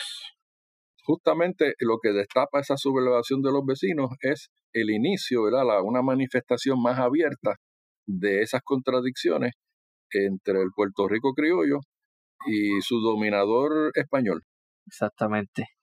[1.05, 5.83] Justamente lo que destapa esa sublevación de los vecinos es el inicio, ¿verdad?
[5.85, 7.57] una manifestación más abierta
[8.07, 9.53] de esas contradicciones
[10.11, 11.79] entre el Puerto Rico criollo
[12.47, 14.43] y su dominador español.
[14.87, 15.74] Exactamente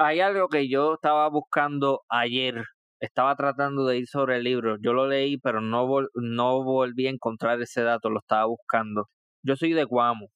[0.00, 2.64] hay algo que yo estaba buscando ayer.
[3.00, 4.76] Estaba tratando de ir sobre el libro.
[4.80, 8.08] Yo lo leí, pero no, no volví a encontrar ese dato.
[8.08, 9.08] Lo estaba buscando.
[9.42, 10.28] Yo soy de Guamo.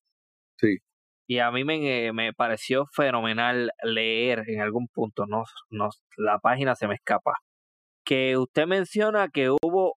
[0.59, 0.77] Sí.
[1.27, 5.25] Y a mí me, me pareció fenomenal leer en algún punto.
[5.27, 5.89] No, no,
[6.19, 7.33] la página se me escapa.
[8.05, 9.95] Que usted menciona que hubo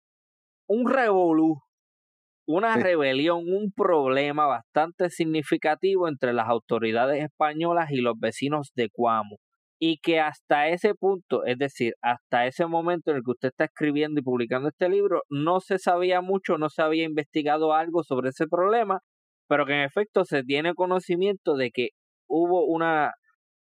[0.69, 1.61] un revolú,
[2.47, 9.39] una rebelión, un problema bastante significativo entre las autoridades españolas y los vecinos de Guamo
[9.79, 13.65] y que hasta ese punto, es decir, hasta ese momento en el que usted está
[13.65, 18.31] escribiendo y publicando este libro, no se sabía mucho, no se había investigado algo sobre
[18.31, 19.01] ese problema,
[19.49, 21.91] pero que en efecto se tiene conocimiento de que
[22.29, 23.13] hubo una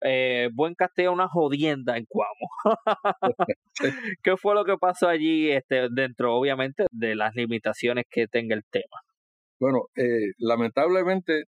[0.03, 2.49] eh, buen casteo, una jodienda en Cuamo.
[4.23, 8.63] ¿Qué fue lo que pasó allí este, dentro, obviamente, de las limitaciones que tenga el
[8.71, 9.01] tema?
[9.59, 11.45] Bueno, eh, lamentablemente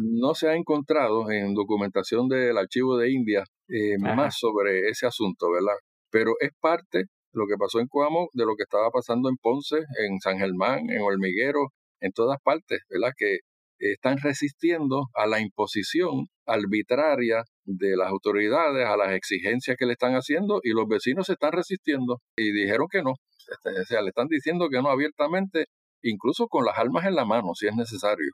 [0.00, 5.50] no se ha encontrado en documentación del archivo de India eh, más sobre ese asunto,
[5.50, 5.76] ¿verdad?
[6.10, 9.78] Pero es parte lo que pasó en Cuamo, de lo que estaba pasando en Ponce,
[9.78, 11.68] en San Germán, en Hormiguero,
[12.00, 13.12] en todas partes, ¿verdad?
[13.16, 13.38] Que
[13.78, 20.14] están resistiendo a la imposición arbitraria de las autoridades, a las exigencias que le están
[20.14, 23.14] haciendo y los vecinos se están resistiendo y dijeron que no.
[23.50, 25.66] Este, o sea, le están diciendo que no abiertamente,
[26.02, 28.30] incluso con las armas en la mano, si es necesario.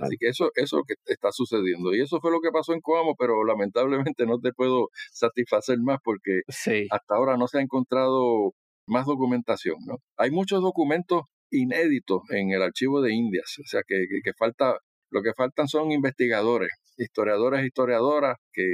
[0.00, 1.94] Así que eso, eso que está sucediendo.
[1.94, 5.98] Y eso fue lo que pasó en Coamo, pero lamentablemente no te puedo satisfacer más
[6.02, 6.42] porque
[6.90, 8.52] hasta ahora no se ha encontrado
[8.86, 9.76] más documentación.
[9.86, 9.96] ¿no?
[10.16, 14.78] Hay muchos documentos inéditos en el archivo de Indias, o sea que, que, falta,
[15.10, 18.64] lo que faltan son investigadores, historiadores e historiadoras que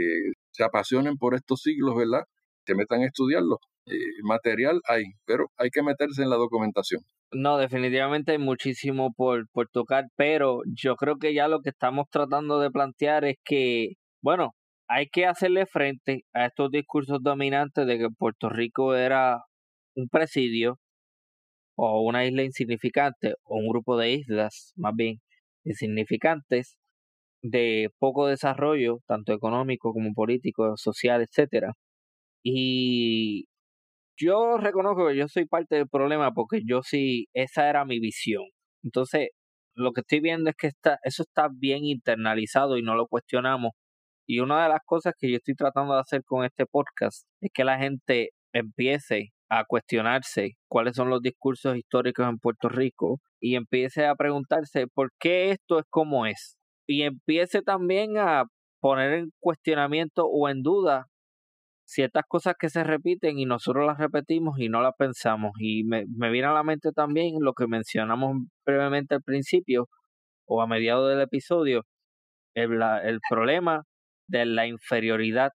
[0.53, 2.25] se apasionen por estos siglos, ¿verdad?
[2.65, 3.59] Que metan a estudiarlo.
[3.87, 7.03] Eh, material hay, pero hay que meterse en la documentación.
[7.35, 12.07] No, definitivamente hay muchísimo por, por tocar, pero yo creo que ya lo que estamos
[12.11, 14.55] tratando de plantear es que, bueno,
[14.87, 19.43] hay que hacerle frente a estos discursos dominantes de que Puerto Rico era
[19.95, 20.79] un presidio
[21.77, 25.21] o una isla insignificante o un grupo de islas más bien
[25.65, 26.77] insignificantes
[27.43, 31.75] de poco desarrollo, tanto económico como político, social, etcétera.
[32.45, 33.47] Y
[34.23, 38.45] yo reconozco que yo soy parte del problema porque yo sí, esa era mi visión.
[38.85, 39.29] Entonces,
[39.75, 43.73] lo que estoy viendo es que está, eso está bien internalizado y no lo cuestionamos.
[44.27, 47.51] Y una de las cosas que yo estoy tratando de hacer con este podcast es
[47.53, 53.57] que la gente empiece a cuestionarse cuáles son los discursos históricos en Puerto Rico y
[53.57, 56.57] empiece a preguntarse por qué esto es como es.
[56.87, 58.45] Y empiece también a
[58.81, 61.07] poner en cuestionamiento o en duda
[61.85, 65.53] ciertas cosas que se repiten y nosotros las repetimos y no las pensamos.
[65.59, 69.89] Y me, me viene a la mente también lo que mencionamos brevemente al principio
[70.47, 71.83] o a mediados del episodio,
[72.55, 73.85] el, el problema
[74.29, 75.51] de la inferioridad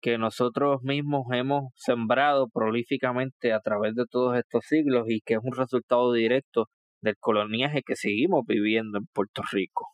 [0.00, 5.40] que nosotros mismos hemos sembrado prolíficamente a través de todos estos siglos y que es
[5.42, 6.66] un resultado directo
[7.02, 9.88] del coloniaje que seguimos viviendo en Puerto Rico.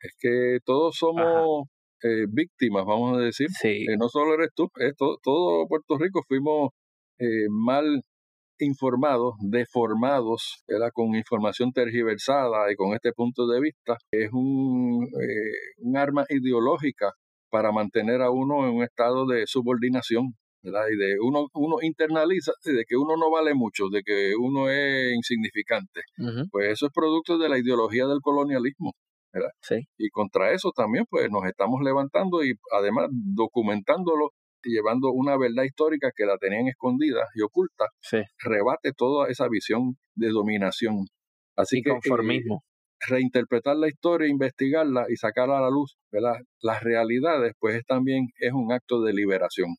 [0.00, 1.68] Es que todos somos
[2.04, 3.48] eh, víctimas, vamos a decir.
[3.50, 3.86] Sí.
[3.88, 6.70] Eh, no solo eres tú, es todo Puerto Rico fuimos
[7.18, 8.02] eh, mal
[8.58, 15.08] informados, deformados, era con información tergiversada y con este punto de vista, es un,
[15.78, 17.12] un arma ideológica
[17.50, 20.34] para mantener a uno en un estado de subordinación.
[20.62, 20.86] ¿verdad?
[20.90, 25.14] Y de uno, uno internaliza de que uno no vale mucho, de que uno es
[25.14, 26.00] insignificante.
[26.50, 28.92] Pues eso es producto de la ideología del colonialismo.
[29.34, 29.50] ¿Verdad?
[29.60, 29.76] Sí.
[29.98, 34.30] Y contra eso también pues nos estamos levantando y además documentándolo
[34.62, 38.22] y llevando una verdad histórica que la tenían escondida y oculta, sí.
[38.38, 41.06] rebate toda esa visión de dominación.
[41.56, 42.62] Así y que conformismo.
[42.64, 42.74] Eh,
[43.06, 46.36] reinterpretar la historia, investigarla y sacarla a la luz, ¿verdad?
[46.62, 49.76] Las realidades, pues es también es un acto de liberación.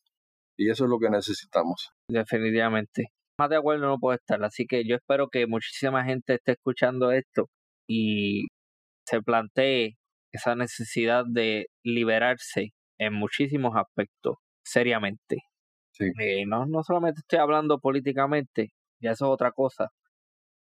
[0.58, 1.90] Y eso es lo que necesitamos.
[2.08, 3.08] Definitivamente.
[3.40, 4.42] Más de acuerdo no puedo estar.
[4.44, 7.50] Así que yo espero que muchísima gente esté escuchando esto
[7.88, 8.48] y
[9.06, 9.98] se plantee
[10.32, 15.44] esa necesidad de liberarse en muchísimos aspectos, seriamente.
[15.92, 16.12] Sí.
[16.20, 19.92] Eh, no, no solamente estoy hablando políticamente, ya eso es otra cosa,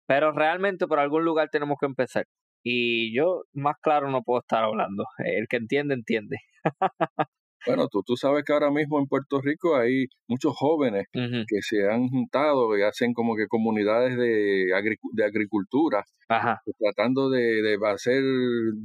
[0.07, 2.25] pero realmente por algún lugar tenemos que empezar.
[2.63, 5.05] Y yo más claro no puedo estar hablando.
[5.19, 6.37] El que entiende, entiende.
[7.65, 11.05] Bueno, tú, tú sabes que ahora mismo en Puerto Rico hay muchos jóvenes
[11.47, 17.29] que se han juntado y hacen como que comunidades de, agricu- de agricultura, Ajá, tratando
[17.29, 18.21] de, de hacer,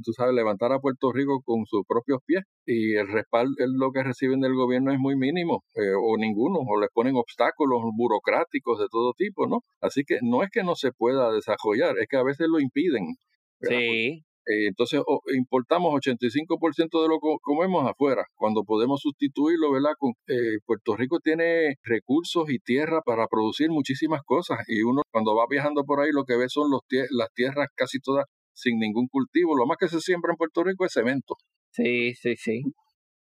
[0.03, 2.43] tú sabes, levantar a Puerto Rico con sus propios pies.
[2.65, 6.79] Y el respaldo, lo que reciben del gobierno es muy mínimo, eh, o ninguno, o
[6.79, 9.59] les ponen obstáculos burocráticos de todo tipo, ¿no?
[9.81, 13.15] Así que no es que no se pueda desarrollar, es que a veces lo impiden.
[13.61, 13.81] ¿verdad?
[13.85, 14.99] sí, Eh, entonces
[15.37, 19.91] importamos 85% de lo que comemos afuera, cuando podemos sustituirlo, ¿verdad?
[20.27, 25.45] Eh, Puerto Rico tiene recursos y tierra para producir muchísimas cosas y uno cuando va
[25.47, 26.81] viajando por ahí lo que ve son los
[27.11, 29.55] las tierras casi todas sin ningún cultivo.
[29.55, 31.35] Lo más que se siembra en Puerto Rico es cemento.
[31.71, 32.63] sí, sí, sí.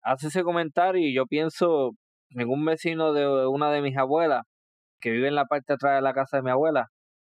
[0.02, 1.92] Hace ese comentario y yo pienso
[2.30, 4.42] en un vecino de una de mis abuelas
[5.00, 6.88] que vive en la parte de atrás de la casa de mi abuela.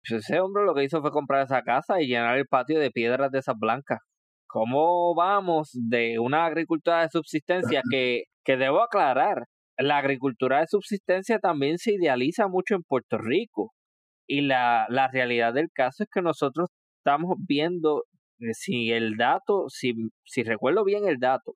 [0.07, 2.91] Pues ese hombre lo que hizo fue comprar esa casa y llenar el patio de
[2.91, 3.99] piedras de esas blancas.
[4.47, 9.45] ¿Cómo vamos de una agricultura de subsistencia que, que debo aclarar?
[9.77, 13.71] La agricultura de subsistencia también se idealiza mucho en Puerto Rico.
[14.27, 18.03] Y la, la realidad del caso es que nosotros estamos viendo,
[18.39, 19.93] eh, si el dato, si,
[20.23, 21.53] si recuerdo bien el dato,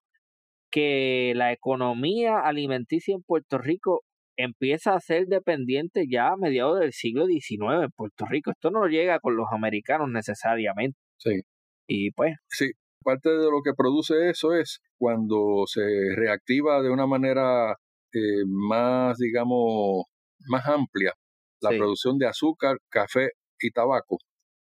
[0.71, 4.01] que la economía alimenticia en Puerto Rico
[4.39, 8.51] empieza a ser dependiente ya a mediados del siglo XIX en Puerto Rico.
[8.51, 10.97] Esto no llega con los americanos necesariamente.
[11.17, 11.41] Sí.
[11.87, 12.71] Y pues, Sí,
[13.03, 15.81] parte de lo que produce eso es cuando se
[16.15, 17.73] reactiva de una manera
[18.13, 20.05] eh, más, digamos,
[20.47, 21.13] más amplia
[21.61, 21.77] la Sí.
[21.77, 24.17] producción de azúcar, café y tabaco.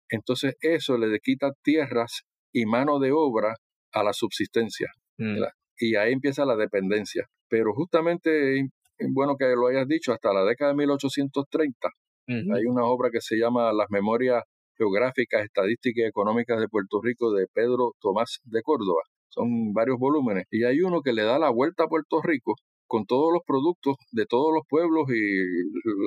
[0.10, 3.54] Entonces eso le quita tierras y mano de obra
[3.94, 4.88] a la subsistencia
[5.20, 5.38] mm,
[5.78, 7.28] y ahí empieza la dependencia.
[7.48, 8.68] Pero justamente,
[9.00, 11.90] es bueno que lo hayas dicho, hasta la década de 1830
[12.28, 14.44] ujú, hay una obra que se llama Las Memorias
[14.78, 19.02] Geográficas, Estadísticas y Económicas de Puerto Rico de Pedro Tomás de Córdoba.
[19.30, 20.46] Son varios volúmenes.
[20.52, 22.56] Y hay uno que le da la vuelta a Puerto Rico
[22.88, 25.22] con todos los productos de todos los pueblos y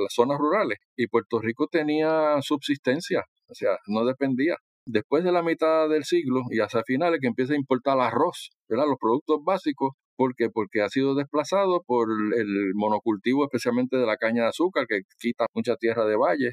[0.03, 0.79] las zonas rurales.
[0.97, 4.57] Y Puerto Rico tenía subsistencia, o sea, no dependía.
[4.85, 8.87] Después de la mitad del siglo y hasta finales que empieza a importar arroz, ¿verdad?
[8.89, 9.93] los productos básicos,
[10.23, 10.49] ¿por qué?
[10.51, 15.47] Porque ha sido desplazado por el monocultivo, especialmente de la caña de azúcar, que quita
[15.53, 16.53] mucha tierra de valle,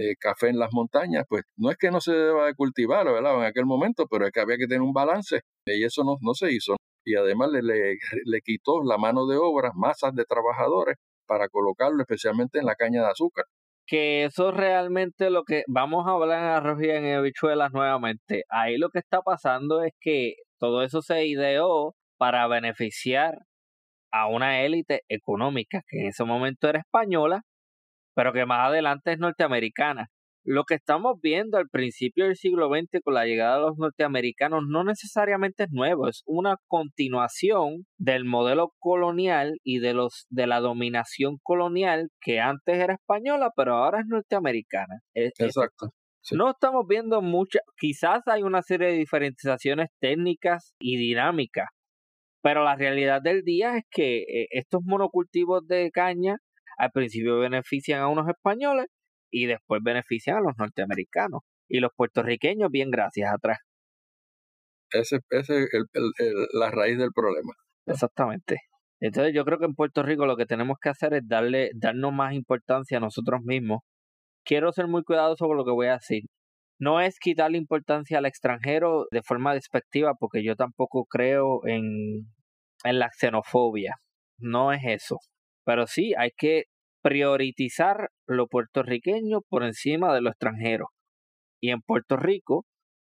[0.00, 3.36] eh, café en las montañas, pues no es que no se deba de cultivar, ¿verdad?
[3.38, 6.34] En aquel momento, pero es que había que tener un balance y eso no, no
[6.34, 6.74] se hizo.
[7.04, 10.96] Y además le, le, le quitó la mano de obra, masas de trabajadores
[11.26, 13.44] para colocarlo especialmente en la caña de azúcar.
[13.86, 18.44] que eso realmente lo que vamos a hablar en arroz y en habichuelas nuevamente.
[18.48, 23.34] Ahí lo que está pasando es que todo eso se ideó para beneficiar
[24.12, 27.42] a una élite económica que en ese momento era española,
[28.14, 30.08] pero que más adelante es norteamericana.
[30.44, 34.64] lo que estamos viendo al principio del siglo XX con la llegada de los norteamericanos
[34.68, 40.60] no necesariamente es nuevo, es una continuación del modelo colonial y de los de la
[40.60, 45.00] dominación colonial que antes era española, pero ahora es norteamericana.
[45.14, 45.88] Exacto.
[46.32, 51.68] No estamos viendo mucha, quizás hay una serie de diferenciaciones técnicas y dinámicas,
[52.44, 56.36] pero la realidad del día es que eh, estos monocultivos de caña
[56.76, 58.88] al principio benefician a unos españoles
[59.30, 63.60] y después benefician a los norteamericanos y los puertorriqueños bien gracias atrás.
[64.90, 67.54] Ese, ese es la raíz del problema.
[67.86, 68.58] Exactamente.
[69.00, 72.12] Entonces yo creo que en Puerto Rico lo que tenemos que hacer es darle, darnos
[72.12, 73.80] más importancia a nosotros mismos.
[74.44, 76.24] Quiero ser muy cuidadoso con lo que voy a decir.
[76.78, 82.26] No es quitarle importancia al extranjero de forma despectiva, porque yo tampoco creo en,
[82.84, 83.94] en la xenofobia.
[84.38, 85.18] No es eso.
[85.64, 86.64] Pero sí hay que
[87.02, 90.88] priorizar lo puertorriqueño por encima de lo extranjero.
[91.60, 92.64] Y en Puerto Rico,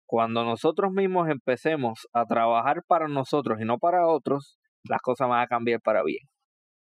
[0.07, 5.43] cuando nosotros mismos empecemos a trabajar para nosotros y no para otros, las cosas van
[5.43, 6.27] a cambiar para bien.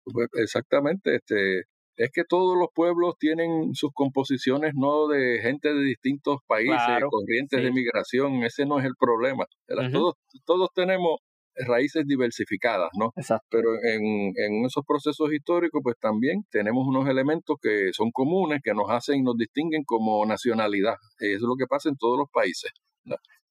[0.05, 1.63] Pues exactamente, este,
[2.01, 6.79] es que todos los pueblos tienen sus composiciones no de gente de distintos países,
[7.11, 9.45] corrientes de migración, ese no es el problema.
[9.93, 10.15] todos,
[10.47, 11.21] todos tenemos
[11.57, 13.13] raíces diversificadas, ¿no?
[13.17, 13.47] Exacto.
[13.51, 18.73] Pero en, en esos procesos históricos, pues también tenemos unos elementos que son comunes, que
[18.73, 20.95] nos hacen y nos distinguen como nacionalidad.
[21.19, 22.71] Eso es lo que pasa en todos los países.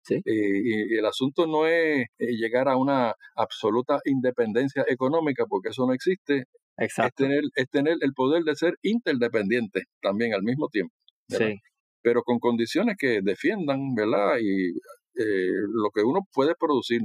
[0.03, 0.21] Sí.
[0.25, 5.93] Y, el asunto no es eh, llegar a una absoluta independencia económica, porque eso no
[5.93, 6.45] existe.
[6.77, 7.25] Exacto.
[7.25, 10.95] Es tener, es tener el poder de ser interdependiente también al mismo tiempo.
[11.29, 11.61] Sí.
[12.03, 14.39] Pero con condiciones que defiendan, ¿verdad?
[14.41, 14.71] Y
[15.15, 17.01] eh, lo que uno puede producir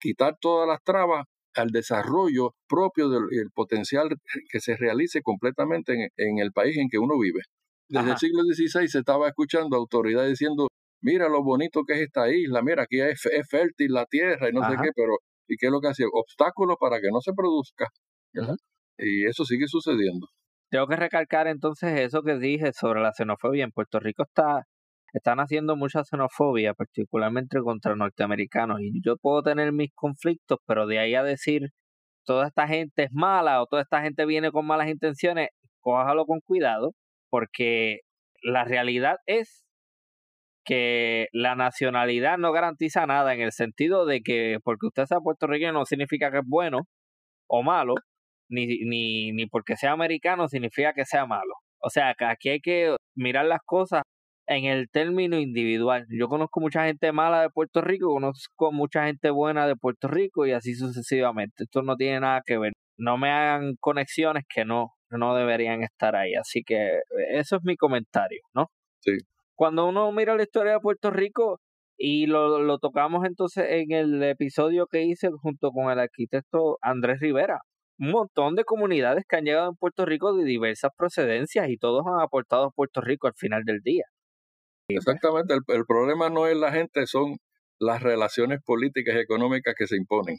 [0.00, 1.24] quitar todas las trabas
[1.54, 4.08] al desarrollo propio del potencial
[4.50, 7.40] que se realice completamente en, el país en que uno vive.
[7.88, 10.67] Desde el siglo XVI se estaba escuchando autoridades diciendo,
[11.00, 14.62] mira lo bonito que es esta isla, mira, aquí es, fértil la tierra y no
[14.68, 16.06] sé qué, pero ¿y qué es lo que hacía?
[16.12, 17.86] Obstáculos para que no se produzca.
[18.98, 20.26] Y eso sigue sucediendo.
[20.70, 23.64] Tengo que recalcar entonces eso que dije sobre la xenofobia.
[23.64, 24.66] En Puerto Rico está
[25.12, 28.80] están haciendo mucha xenofobia, particularmente contra norteamericanos.
[28.80, 31.70] Y yo puedo tener mis conflictos, pero de ahí a decir
[32.24, 35.48] toda esta gente es mala o toda esta gente viene con malas intenciones,
[35.80, 36.92] cójalo con cuidado,
[37.30, 38.00] porque
[38.42, 39.64] la realidad es
[40.68, 45.72] que la nacionalidad no garantiza nada en el sentido de que porque usted sea puertorriqueño
[45.72, 46.80] no significa que es bueno
[47.48, 47.94] o malo,
[48.50, 51.54] ni, ni, ni porque sea americano significa que sea malo.
[51.80, 54.02] O sea, que aquí hay que mirar las cosas
[54.46, 56.06] en el término individual.
[56.10, 60.46] Yo conozco mucha gente mala de Puerto Rico, conozco mucha gente buena de Puerto Rico
[60.46, 61.64] y así sucesivamente.
[61.64, 62.72] Esto no tiene nada que ver.
[62.98, 66.34] No me hagan conexiones que no, no deberían estar ahí.
[66.34, 67.00] Así que eh,
[67.30, 68.66] eso es mi comentario, ¿no?
[69.00, 69.12] Sí.
[69.58, 71.58] Cuando uno mira la historia de Puerto Rico
[71.96, 77.18] y lo, lo tocamos entonces en el episodio que hice junto con el arquitecto Andrés
[77.18, 77.58] Rivera,
[77.98, 82.06] un montón de comunidades que han llegado en Puerto Rico de diversas procedencias y todos
[82.06, 84.04] han aportado a Puerto Rico al final del día.
[84.88, 87.38] Exactamente, el, problema no es la gente, son
[87.80, 90.36] las relaciones políticas y económicas que se imponen.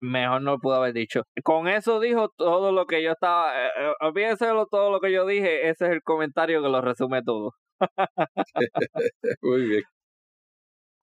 [0.00, 1.24] Mejor no lo pudo haber dicho.
[1.42, 3.52] Con eso dijo todo lo que yo estaba.
[3.52, 5.68] Eh, eh, olvídense de todo lo que yo dije.
[5.68, 7.50] Ese es el comentario que lo resume todo.
[9.42, 9.82] Muy bien.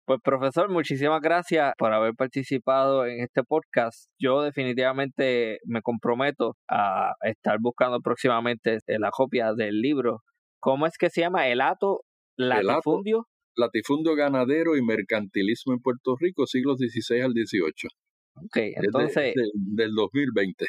[0.06, 4.10] Pues profesor, muchísimas gracias por haber participado en este podcast.
[4.18, 10.22] Yo definitivamente me comprometo a estar buscando próximamente la copia del libro.
[10.62, 11.50] ¿Cómo es que se llama?
[11.50, 12.06] El Ato
[12.38, 13.28] Latifundio.
[13.58, 17.90] latifundio ganadero y mercantilismo en Puerto Rico, siglos XVI al XVIII.
[18.36, 19.34] Ok, entonces.
[19.56, 20.66] del 2020.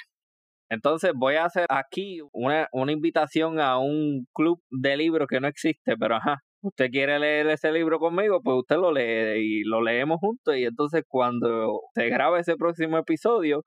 [0.71, 5.49] Entonces voy a hacer aquí una, una invitación a un club de libros que no
[5.49, 9.81] existe, pero ajá, usted quiere leer ese libro conmigo, pues usted lo lee y lo
[9.81, 13.63] leemos juntos y entonces cuando se grabe ese próximo episodio,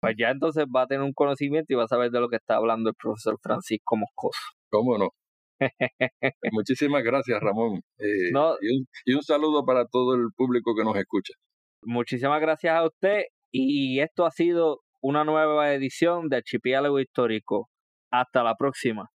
[0.00, 2.36] pues ya entonces va a tener un conocimiento y va a saber de lo que
[2.36, 4.40] está hablando el profesor Francisco Moscoso.
[4.70, 5.10] ¿Cómo no?
[6.52, 7.80] Muchísimas gracias, Ramón.
[7.98, 8.30] Eh,
[9.06, 11.32] y, un, saludo para todo el público que nos escucha.
[11.82, 17.68] Muchísimas gracias a usted y esto ha sido una nueva edición de Archipiélago Histórico.
[18.10, 19.10] Hasta la próxima.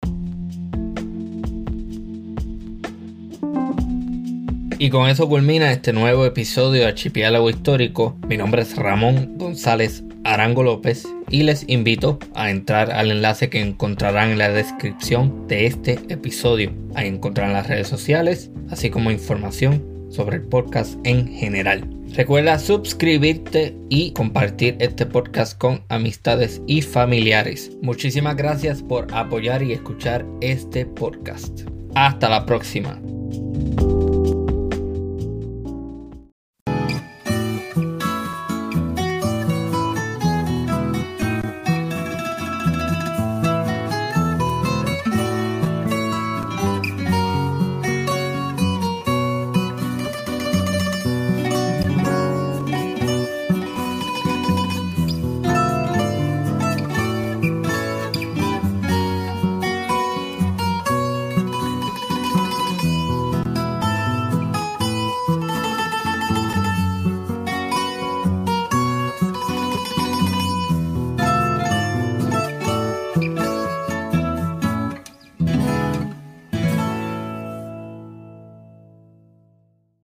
[4.79, 8.17] Y con eso culmina este nuevo episodio de Archipiélago Histórico.
[8.27, 13.61] Mi nombre es Ramón González Arango López y les invito a entrar al enlace que
[13.61, 16.73] encontrarán en la descripción de este episodio.
[16.95, 21.89] Ahí encontrarán las redes sociales, así como información sobre el podcast en general.
[22.15, 27.71] Recuerda suscribirte y compartir este podcast con amistades y familiares.
[27.81, 31.63] Muchísimas gracias por apoyar y escuchar este podcast.
[31.95, 33.01] Hasta la próxima.